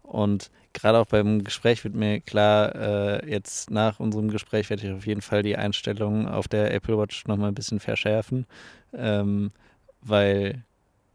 [0.03, 4.93] und gerade auch beim Gespräch wird mir klar, äh, jetzt nach unserem Gespräch werde ich
[4.93, 8.45] auf jeden Fall die Einstellungen auf der Apple Watch nochmal ein bisschen verschärfen,
[8.93, 9.51] ähm,
[10.01, 10.63] weil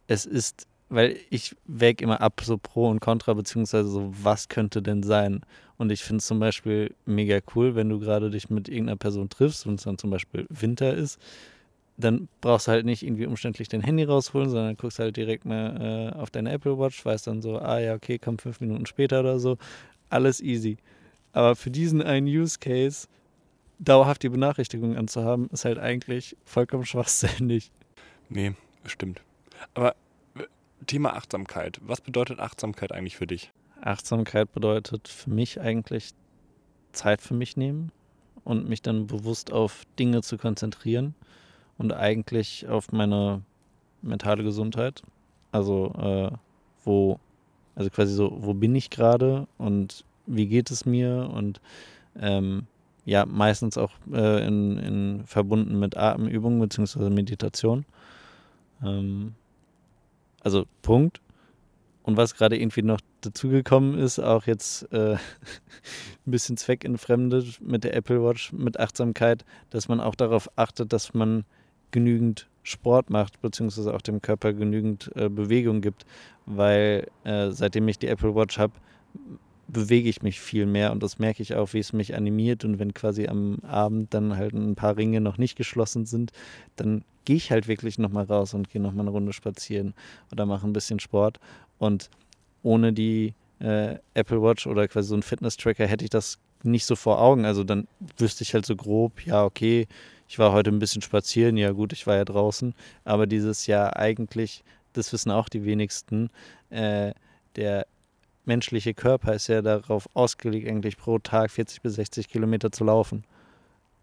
[0.09, 4.83] es ist weil ich wäge immer ab, so Pro und Contra, beziehungsweise so, was könnte
[4.83, 5.41] denn sein?
[5.79, 9.31] Und ich finde es zum Beispiel mega cool, wenn du gerade dich mit irgendeiner Person
[9.31, 11.19] triffst und es dann zum Beispiel Winter ist,
[11.97, 16.13] dann brauchst du halt nicht irgendwie umständlich dein Handy rausholen, sondern guckst halt direkt mal
[16.15, 19.21] äh, auf deine Apple Watch, weißt dann so, ah ja, okay, komm fünf Minuten später
[19.21, 19.57] oder so.
[20.11, 20.77] Alles easy.
[21.33, 23.09] Aber für diesen einen Use Case
[23.79, 27.71] dauerhaft die Benachrichtigung anzuhaben, ist halt eigentlich vollkommen schwachsinnig.
[28.29, 28.53] Nee,
[28.85, 29.23] stimmt.
[29.75, 29.95] Aber
[30.87, 31.81] Thema Achtsamkeit.
[31.83, 33.53] Was bedeutet Achtsamkeit eigentlich für dich?
[33.81, 36.11] Achtsamkeit bedeutet für mich eigentlich
[36.93, 37.91] Zeit für mich nehmen
[38.45, 41.15] und mich dann bewusst auf Dinge zu konzentrieren
[41.79, 43.43] und eigentlich auf meine
[44.03, 45.03] mentale Gesundheit.
[45.51, 46.37] Also äh,
[46.85, 47.19] wo,
[47.75, 51.61] also quasi so, wo bin ich gerade und wie geht es mir und
[52.19, 52.67] ähm,
[53.05, 57.11] ja, meistens auch äh, in, in verbunden mit Atemübungen bzw.
[57.11, 57.85] Meditation.
[58.83, 59.35] Ähm,
[60.43, 61.21] also Punkt.
[62.05, 65.15] Und was gerade irgendwie noch dazugekommen ist, auch jetzt äh,
[66.27, 71.15] ein bisschen zweckentfremdet mit der Apple Watch, mit Achtsamkeit, dass man auch darauf achtet, dass
[71.15, 71.45] man
[71.93, 76.05] genügend Sport macht, beziehungsweise auch dem Körper genügend äh, Bewegung gibt,
[76.47, 78.73] weil äh, seitdem ich die Apple Watch habe,
[79.73, 82.65] bewege ich mich viel mehr und das merke ich auch, wie es mich animiert.
[82.65, 86.31] Und wenn quasi am Abend dann halt ein paar Ringe noch nicht geschlossen sind,
[86.77, 89.95] dann gehe ich halt wirklich nochmal raus und gehe nochmal eine Runde spazieren
[90.31, 91.41] oder mache ein bisschen Sport.
[91.79, 92.11] Und
[92.63, 96.95] ohne die äh, Apple Watch oder quasi so ein Fitness-Tracker hätte ich das nicht so
[96.95, 97.45] vor Augen.
[97.45, 99.87] Also dann wüsste ich halt so grob, ja, okay,
[100.29, 103.97] ich war heute ein bisschen spazieren, ja gut, ich war ja draußen, aber dieses Jahr
[103.97, 106.31] eigentlich, das wissen auch die wenigsten,
[106.71, 107.13] äh,
[107.57, 107.87] der
[108.45, 113.25] menschliche Körper ist ja darauf ausgelegt, eigentlich pro Tag 40 bis 60 Kilometer zu laufen.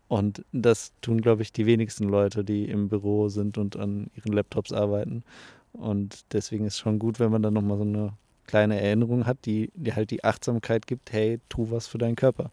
[0.08, 4.34] Und das tun, glaube ich, die wenigsten Leute, die im Büro sind und an ihren
[4.34, 5.24] Laptops arbeiten.
[5.72, 8.14] Und deswegen ist es schon gut, wenn man dann nochmal so eine
[8.48, 12.50] kleine Erinnerung hat, die dir halt die Achtsamkeit gibt, hey, tu was für deinen Körper.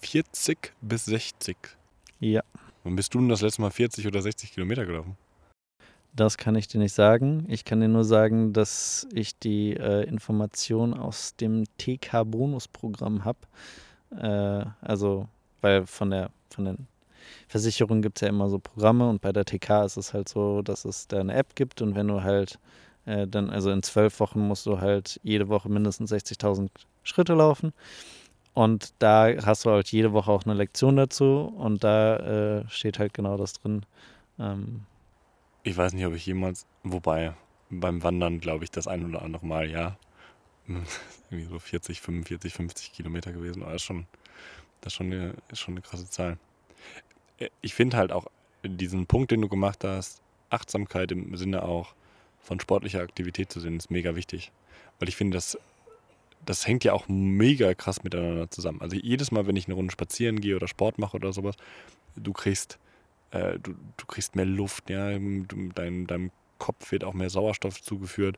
[0.00, 1.56] 40 bis 60.
[2.18, 2.42] Ja.
[2.82, 5.16] Wann bist du denn das letzte Mal 40 oder 60 Kilometer gelaufen?
[6.18, 7.44] Das kann ich dir nicht sagen.
[7.46, 13.38] Ich kann dir nur sagen, dass ich die äh, Information aus dem TK-Bonus-Programm habe.
[14.10, 15.28] Äh, also,
[15.60, 16.88] weil von der von den
[17.46, 20.62] Versicherungen gibt es ja immer so Programme und bei der TK ist es halt so,
[20.62, 22.58] dass es da eine App gibt und wenn du halt
[23.06, 26.68] äh, dann, also in zwölf Wochen musst du halt jede Woche mindestens 60.000
[27.04, 27.72] Schritte laufen.
[28.54, 32.98] Und da hast du halt jede Woche auch eine Lektion dazu und da äh, steht
[32.98, 33.86] halt genau das drin.
[34.40, 34.80] Ähm,
[35.62, 37.34] ich weiß nicht, ob ich jemals, wobei
[37.70, 39.96] beim Wandern glaube ich das ein oder andere Mal, ja.
[41.30, 44.06] Irgendwie so 40, 45, 50 Kilometer gewesen, aber das ist schon,
[44.80, 46.38] das ist schon, eine, ist schon eine krasse Zahl.
[47.38, 48.26] Äh, ich finde halt auch
[48.62, 51.94] diesen Punkt, den du gemacht hast, Achtsamkeit im Sinne auch
[52.40, 54.52] von sportlicher Aktivität zu sehen, ist mega wichtig.
[54.98, 55.58] Weil ich finde, das,
[56.44, 58.80] das hängt ja auch mega krass miteinander zusammen.
[58.80, 61.56] Also jedes Mal, wenn ich eine Runde spazieren gehe oder Sport mache oder sowas,
[62.16, 62.78] du kriegst
[63.30, 68.36] äh, du, du kriegst mehr Luft, ja, dein, deinem Kopf wird auch mehr Sauerstoff zugeführt.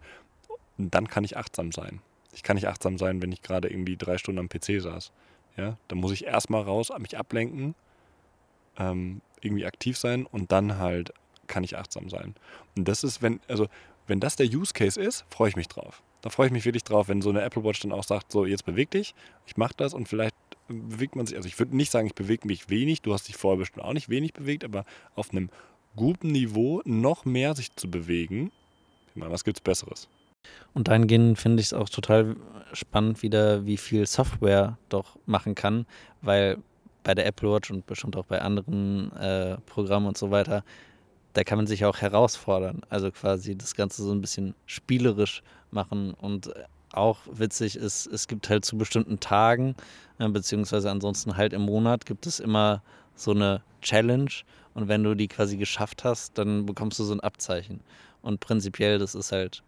[0.78, 2.00] Und dann kann ich achtsam sein.
[2.32, 5.12] Ich kann nicht achtsam sein, wenn ich gerade irgendwie drei Stunden am PC saß.
[5.56, 7.74] Ja, dann muss ich erstmal raus, mich ablenken,
[8.78, 11.12] ähm, irgendwie aktiv sein und dann halt
[11.48, 12.34] kann ich achtsam sein.
[12.76, 13.66] Und das ist, wenn, also,
[14.06, 16.02] wenn das der Use Case ist, freue ich mich drauf.
[16.22, 18.46] Da freue ich mich wirklich drauf, wenn so eine Apple Watch dann auch sagt, so
[18.46, 19.14] jetzt beweg dich,
[19.46, 20.34] ich mache das und vielleicht
[20.70, 23.36] bewegt man sich, also ich würde nicht sagen, ich bewege mich wenig, du hast dich
[23.36, 25.50] vorher bestimmt auch nicht wenig bewegt, aber auf einem
[25.96, 28.50] guten Niveau noch mehr sich zu bewegen,
[29.10, 30.08] ich meine, was gibt es Besseres?
[30.72, 32.36] Und dahingehend finde ich es auch total
[32.72, 35.86] spannend wieder, wie viel Software doch machen kann,
[36.22, 36.58] weil
[37.02, 40.64] bei der Apple Watch und bestimmt auch bei anderen äh, Programmen und so weiter,
[41.32, 42.82] da kann man sich auch herausfordern.
[42.88, 46.52] Also quasi das Ganze so ein bisschen spielerisch machen und
[46.92, 49.74] auch witzig ist, es gibt halt zu bestimmten Tagen,
[50.18, 52.82] äh, beziehungsweise ansonsten halt im Monat gibt es immer
[53.14, 54.30] so eine Challenge.
[54.74, 57.80] Und wenn du die quasi geschafft hast, dann bekommst du so ein Abzeichen.
[58.22, 59.62] Und prinzipiell, das ist halt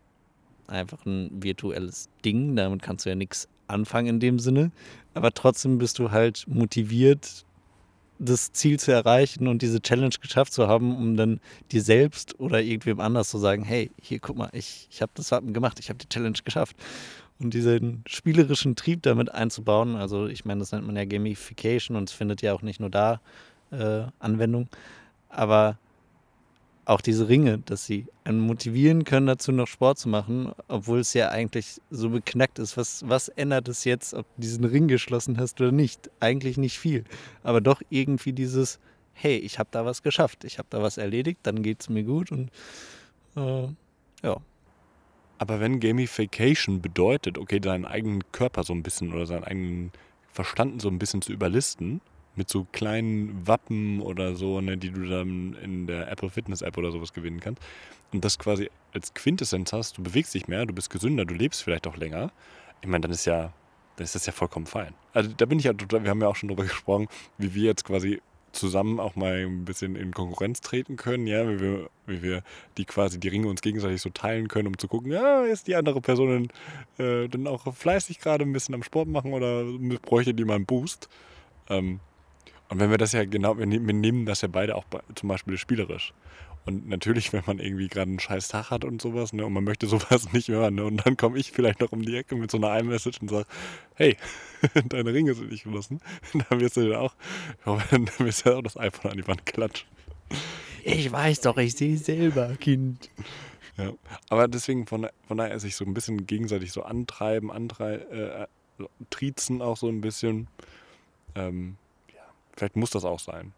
[0.68, 4.70] einfach ein virtuelles Ding, damit kannst du ja nichts anfangen in dem Sinne,
[5.14, 7.44] aber trotzdem bist du halt motiviert,
[8.18, 11.40] das Ziel zu erreichen und diese Challenge geschafft zu haben, um dann
[11.72, 15.30] dir selbst oder irgendwem anders zu sagen, hey, hier guck mal, ich, ich habe das
[15.30, 16.76] gemacht, ich habe die Challenge geschafft.
[17.38, 22.08] Und diesen spielerischen Trieb damit einzubauen, also ich meine, das nennt man ja Gamification und
[22.08, 23.20] es findet ja auch nicht nur da
[23.72, 24.68] äh, Anwendung,
[25.28, 25.78] aber
[26.84, 31.14] auch diese Ringe, dass sie einen motivieren können, dazu noch Sport zu machen, obwohl es
[31.14, 32.76] ja eigentlich so beknackt ist.
[32.76, 36.10] Was, was ändert es jetzt, ob du diesen Ring geschlossen hast oder nicht?
[36.18, 37.04] Eigentlich nicht viel.
[37.44, 38.80] Aber doch irgendwie dieses,
[39.12, 42.02] hey, ich habe da was geschafft, ich habe da was erledigt, dann geht es mir
[42.02, 42.50] gut und
[43.36, 43.68] äh,
[44.22, 44.36] ja.
[45.38, 49.92] Aber wenn Gamification bedeutet, okay, deinen eigenen Körper so ein bisschen oder seinen eigenen
[50.28, 52.00] Verstanden so ein bisschen zu überlisten,
[52.34, 56.78] mit so kleinen Wappen oder so, ne, die du dann in der Apple Fitness App
[56.78, 57.62] oder sowas gewinnen kannst.
[58.12, 61.62] Und das quasi als Quintessenz hast, du bewegst dich mehr, du bist gesünder, du lebst
[61.62, 62.30] vielleicht auch länger.
[62.80, 63.52] Ich meine, dann ist ja,
[63.96, 64.94] dann ist das ja vollkommen fein.
[65.12, 67.84] Also da bin ich ja wir haben ja auch schon drüber gesprochen, wie wir jetzt
[67.84, 68.20] quasi
[68.52, 72.42] zusammen auch mal ein bisschen in Konkurrenz treten können, ja, wie wir, wie wir
[72.76, 75.74] die quasi die Ringe uns gegenseitig so teilen können, um zu gucken, ja, ist die
[75.74, 76.48] andere Person
[76.98, 79.64] äh, dann auch fleißig gerade ein bisschen am Sport machen oder
[80.02, 81.08] bräuchte die mal einen Boost.
[81.68, 82.00] Ähm,
[82.72, 86.14] und wenn wir das ja genau, wir nehmen das ja beide auch zum Beispiel spielerisch.
[86.64, 89.62] Und natürlich, wenn man irgendwie gerade einen scheiß Tag hat und sowas, ne, und man
[89.62, 92.50] möchte sowas nicht hören, ne, und dann komme ich vielleicht noch um die Ecke mit
[92.50, 93.44] so einer iMessage und sage,
[93.94, 94.16] hey,
[94.88, 96.00] deine Ringe sind nicht geschlossen,
[96.48, 97.14] dann wirst du dann auch,
[97.90, 99.86] dann wirst du auch das iPhone an die Wand klatschen.
[100.82, 103.10] Ich weiß doch, ich sehe selber, Kind.
[103.76, 103.92] Ja,
[104.30, 108.46] aber deswegen von, von daher sich so ein bisschen gegenseitig so antreiben, antreiben, äh,
[109.10, 110.48] triezen auch so ein bisschen.
[111.34, 111.76] Ähm,
[112.56, 113.52] Vielleicht muss das auch sein.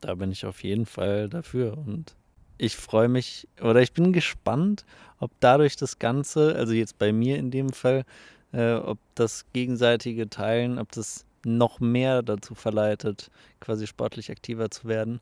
[0.00, 2.14] Da bin ich auf jeden Fall dafür und
[2.58, 4.84] ich freue mich oder ich bin gespannt,
[5.18, 8.04] ob dadurch das Ganze, also jetzt bei mir in dem Fall,
[8.52, 13.30] äh, ob das gegenseitige Teilen, ob das noch mehr dazu verleitet,
[13.60, 15.20] quasi sportlich aktiver zu werden.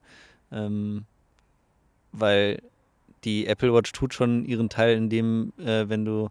[0.50, 1.04] Ähm,
[2.12, 2.62] weil
[3.24, 6.30] die Apple Watch tut schon ihren Teil, indem, äh, wenn du,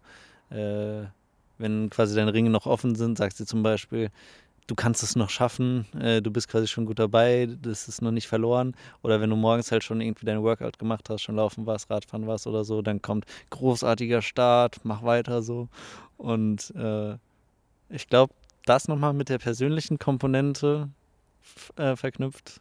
[0.50, 1.06] äh,
[1.58, 4.10] wenn quasi deine Ringe noch offen sind, sagst du zum Beispiel,
[4.68, 8.12] du kannst es noch schaffen, äh, du bist quasi schon gut dabei, das ist noch
[8.12, 8.76] nicht verloren.
[9.02, 12.26] Oder wenn du morgens halt schon irgendwie dein Workout gemacht hast, schon laufen warst, Radfahren
[12.26, 15.68] warst oder so, dann kommt großartiger Start, mach weiter so.
[16.18, 17.16] Und äh,
[17.88, 18.34] ich glaube,
[18.66, 20.90] das nochmal mit der persönlichen Komponente
[21.76, 22.60] äh, verknüpft,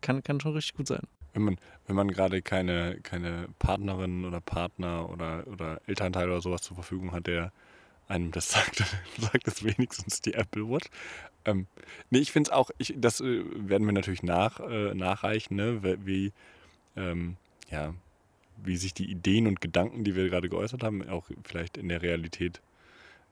[0.00, 1.02] kann, kann schon richtig gut sein.
[1.32, 1.56] Wenn man,
[1.86, 7.12] wenn man gerade keine, keine Partnerin oder Partner oder, oder Elternteil oder sowas zur Verfügung
[7.12, 7.52] hat, der
[8.08, 8.82] einem das sagt,
[9.18, 10.88] sagt es wenigstens die Apple Watch.
[11.44, 11.66] Ähm,
[12.10, 15.82] nee, ich finde es auch, ich, das äh, werden wir natürlich nach, äh, nachreichen, ne?
[16.04, 16.32] wie,
[16.96, 17.36] ähm,
[17.70, 17.94] ja,
[18.62, 22.02] wie sich die Ideen und Gedanken, die wir gerade geäußert haben, auch vielleicht in der
[22.02, 22.60] Realität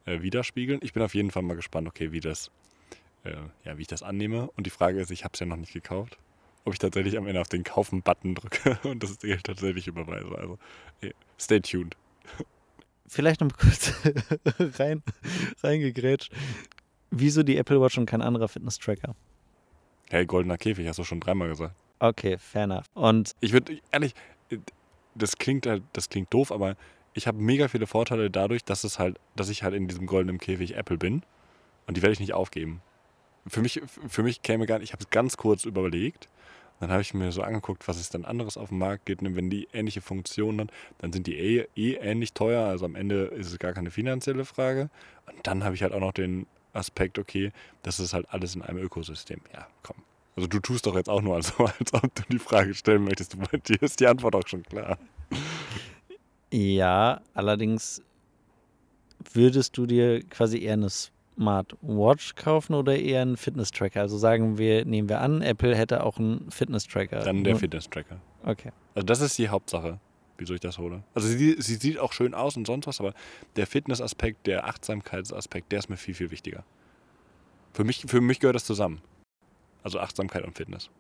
[0.05, 0.81] äh, widerspiegeln.
[0.83, 2.51] Ich bin auf jeden Fall mal gespannt, okay, wie das,
[3.25, 4.51] äh, ja, wie ich das annehme.
[4.57, 6.19] Und die Frage ist, ich habe es ja noch nicht gekauft,
[6.65, 10.37] ob ich tatsächlich am Ende auf den Kaufen-Button drücke und das Geld tatsächlich überweise.
[10.37, 10.59] Also,
[11.39, 11.97] stay tuned
[13.13, 13.93] vielleicht noch kurz
[14.79, 15.03] rein,
[15.63, 16.33] reingegrätscht.
[17.11, 19.15] Wieso die Apple Watch und kein anderer Fitness-Tracker?
[20.09, 21.77] Hey, goldener Käfig, hast du schon dreimal gesagt.
[21.99, 22.87] Okay, fair enough.
[22.95, 24.15] Und ich würde, ehrlich,
[25.15, 26.77] das klingt halt, das klingt doof, aber
[27.15, 30.39] ich habe mega viele Vorteile dadurch, dass es halt, dass ich halt in diesem goldenen
[30.39, 31.23] Käfig Apple bin.
[31.87, 32.81] Und die werde ich nicht aufgeben.
[33.47, 36.29] Für mich, für mich käme gar nicht, ich habe es ganz kurz überlegt
[36.83, 39.23] dann habe ich mir so angeguckt, was es dann anderes auf dem Markt gibt.
[39.23, 42.67] Und wenn die ähnliche Funktionen haben, dann sind die eh, eh ähnlich teuer.
[42.67, 44.91] Also am Ende ist es gar keine finanzielle Frage.
[45.29, 47.53] Und dann habe ich halt auch noch den Aspekt, okay,
[47.85, 49.41] das ist halt alles in einem Ökosystem.
[49.55, 49.95] Ja, komm.
[50.35, 53.39] Also du tust doch jetzt auch nur so, als ob du die Frage stellen möchtest.
[53.39, 54.99] Bei dir ist die Antwort auch schon klar.
[56.51, 58.03] Ja, allerdings
[59.33, 60.91] würdest du dir quasi eher eine
[61.43, 64.01] Smartwatch kaufen oder eher einen Fitness-Tracker?
[64.01, 67.21] Also sagen wir, nehmen wir an, Apple hätte auch einen Fitness-Tracker.
[67.21, 68.21] Dann der Fitness-Tracker.
[68.45, 68.71] Okay.
[68.95, 69.99] Also das ist die Hauptsache,
[70.39, 71.03] wieso ich das hole.
[71.15, 73.13] Also sie, sie sieht auch schön aus und sonst was, aber
[73.57, 76.65] der Fitness-Aspekt, der Achtsamkeitsaspekt, der ist mir viel, viel wichtiger.
[77.73, 79.01] Für mich, für mich gehört das zusammen.
[79.83, 80.91] Also Achtsamkeit und Fitness.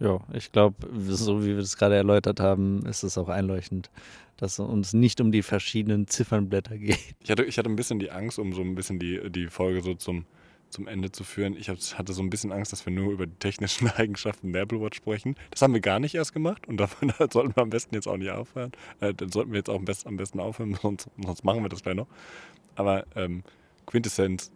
[0.00, 0.76] Ja, ich glaube,
[1.08, 3.90] so wie wir das gerade erläutert haben, ist es auch einleuchtend,
[4.36, 6.98] dass es uns nicht um die verschiedenen Ziffernblätter geht.
[7.20, 9.82] Ich hatte, ich hatte ein bisschen die Angst, um so ein bisschen die, die Folge
[9.82, 10.24] so zum,
[10.70, 11.56] zum Ende zu führen.
[11.56, 14.80] Ich hatte so ein bisschen Angst, dass wir nur über die technischen Eigenschaften der Apple
[14.80, 15.34] Watch sprechen.
[15.50, 18.18] Das haben wir gar nicht erst gemacht und davon sollten wir am besten jetzt auch
[18.18, 18.70] nicht aufhören.
[19.00, 21.68] Äh, dann sollten wir jetzt auch am besten, am besten aufhören, sonst, sonst machen wir
[21.68, 22.08] das gleich noch.
[22.76, 23.42] Aber ähm,
[23.86, 24.52] Quintessenz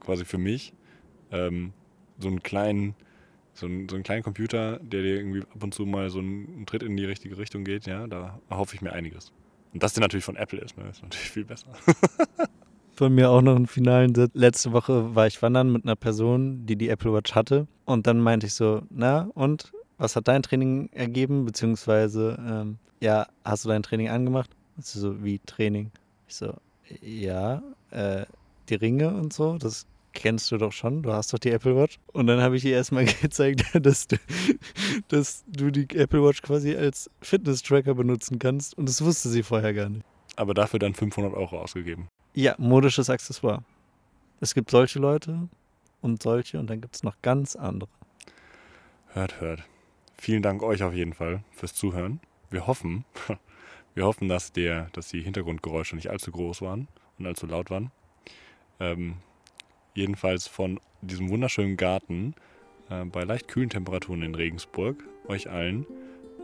[0.00, 0.72] quasi für mich,
[1.30, 1.72] ähm,
[2.18, 2.96] so einen kleinen
[3.54, 6.64] so, ein, so einen kleinen Computer, der dir irgendwie ab und zu mal so einen
[6.66, 9.32] Tritt in die richtige Richtung geht, ja, da hoffe ich mir einiges.
[9.72, 11.68] Und dass der natürlich von Apple ist, ne, ist natürlich viel besser.
[13.00, 14.32] von mir auch noch einen finalen Satz.
[14.34, 17.66] Letzte Woche war ich wandern mit einer Person, die die Apple Watch hatte.
[17.86, 21.46] Und dann meinte ich so, na und, was hat dein Training ergeben?
[21.46, 24.50] Beziehungsweise, ähm, ja, hast du dein Training angemacht?
[24.76, 25.90] Und sie so, wie Training?
[26.28, 26.52] Ich so,
[27.00, 28.26] ja, äh,
[28.68, 31.98] die Ringe und so, das kennst du doch schon, du hast doch die Apple Watch.
[32.12, 34.16] Und dann habe ich ihr erstmal gezeigt, dass du,
[35.08, 38.76] dass du die Apple Watch quasi als Fitness-Tracker benutzen kannst.
[38.76, 40.04] Und das wusste sie vorher gar nicht.
[40.36, 42.08] Aber dafür dann 500 Euro ausgegeben.
[42.34, 43.64] Ja, modisches Accessoire.
[44.40, 45.48] Es gibt solche Leute
[46.00, 47.90] und solche und dann gibt es noch ganz andere.
[49.08, 49.64] Hört, hört.
[50.16, 52.20] Vielen Dank euch auf jeden Fall fürs Zuhören.
[52.50, 53.04] Wir hoffen,
[53.94, 56.88] wir hoffen, dass, der, dass die Hintergrundgeräusche nicht allzu groß waren
[57.18, 57.90] und allzu laut waren.
[58.78, 59.16] Ähm,
[59.94, 62.34] jedenfalls von diesem wunderschönen Garten
[62.90, 65.02] äh, bei leicht kühlen Temperaturen in Regensburg.
[65.28, 65.86] Euch allen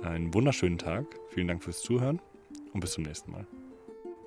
[0.02, 1.04] äh, einen wunderschönen Tag.
[1.30, 2.20] Vielen Dank fürs Zuhören
[2.72, 3.46] und bis zum nächsten Mal.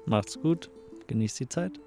[0.05, 0.69] Macht's gut,
[1.07, 1.79] genießt die Zeit.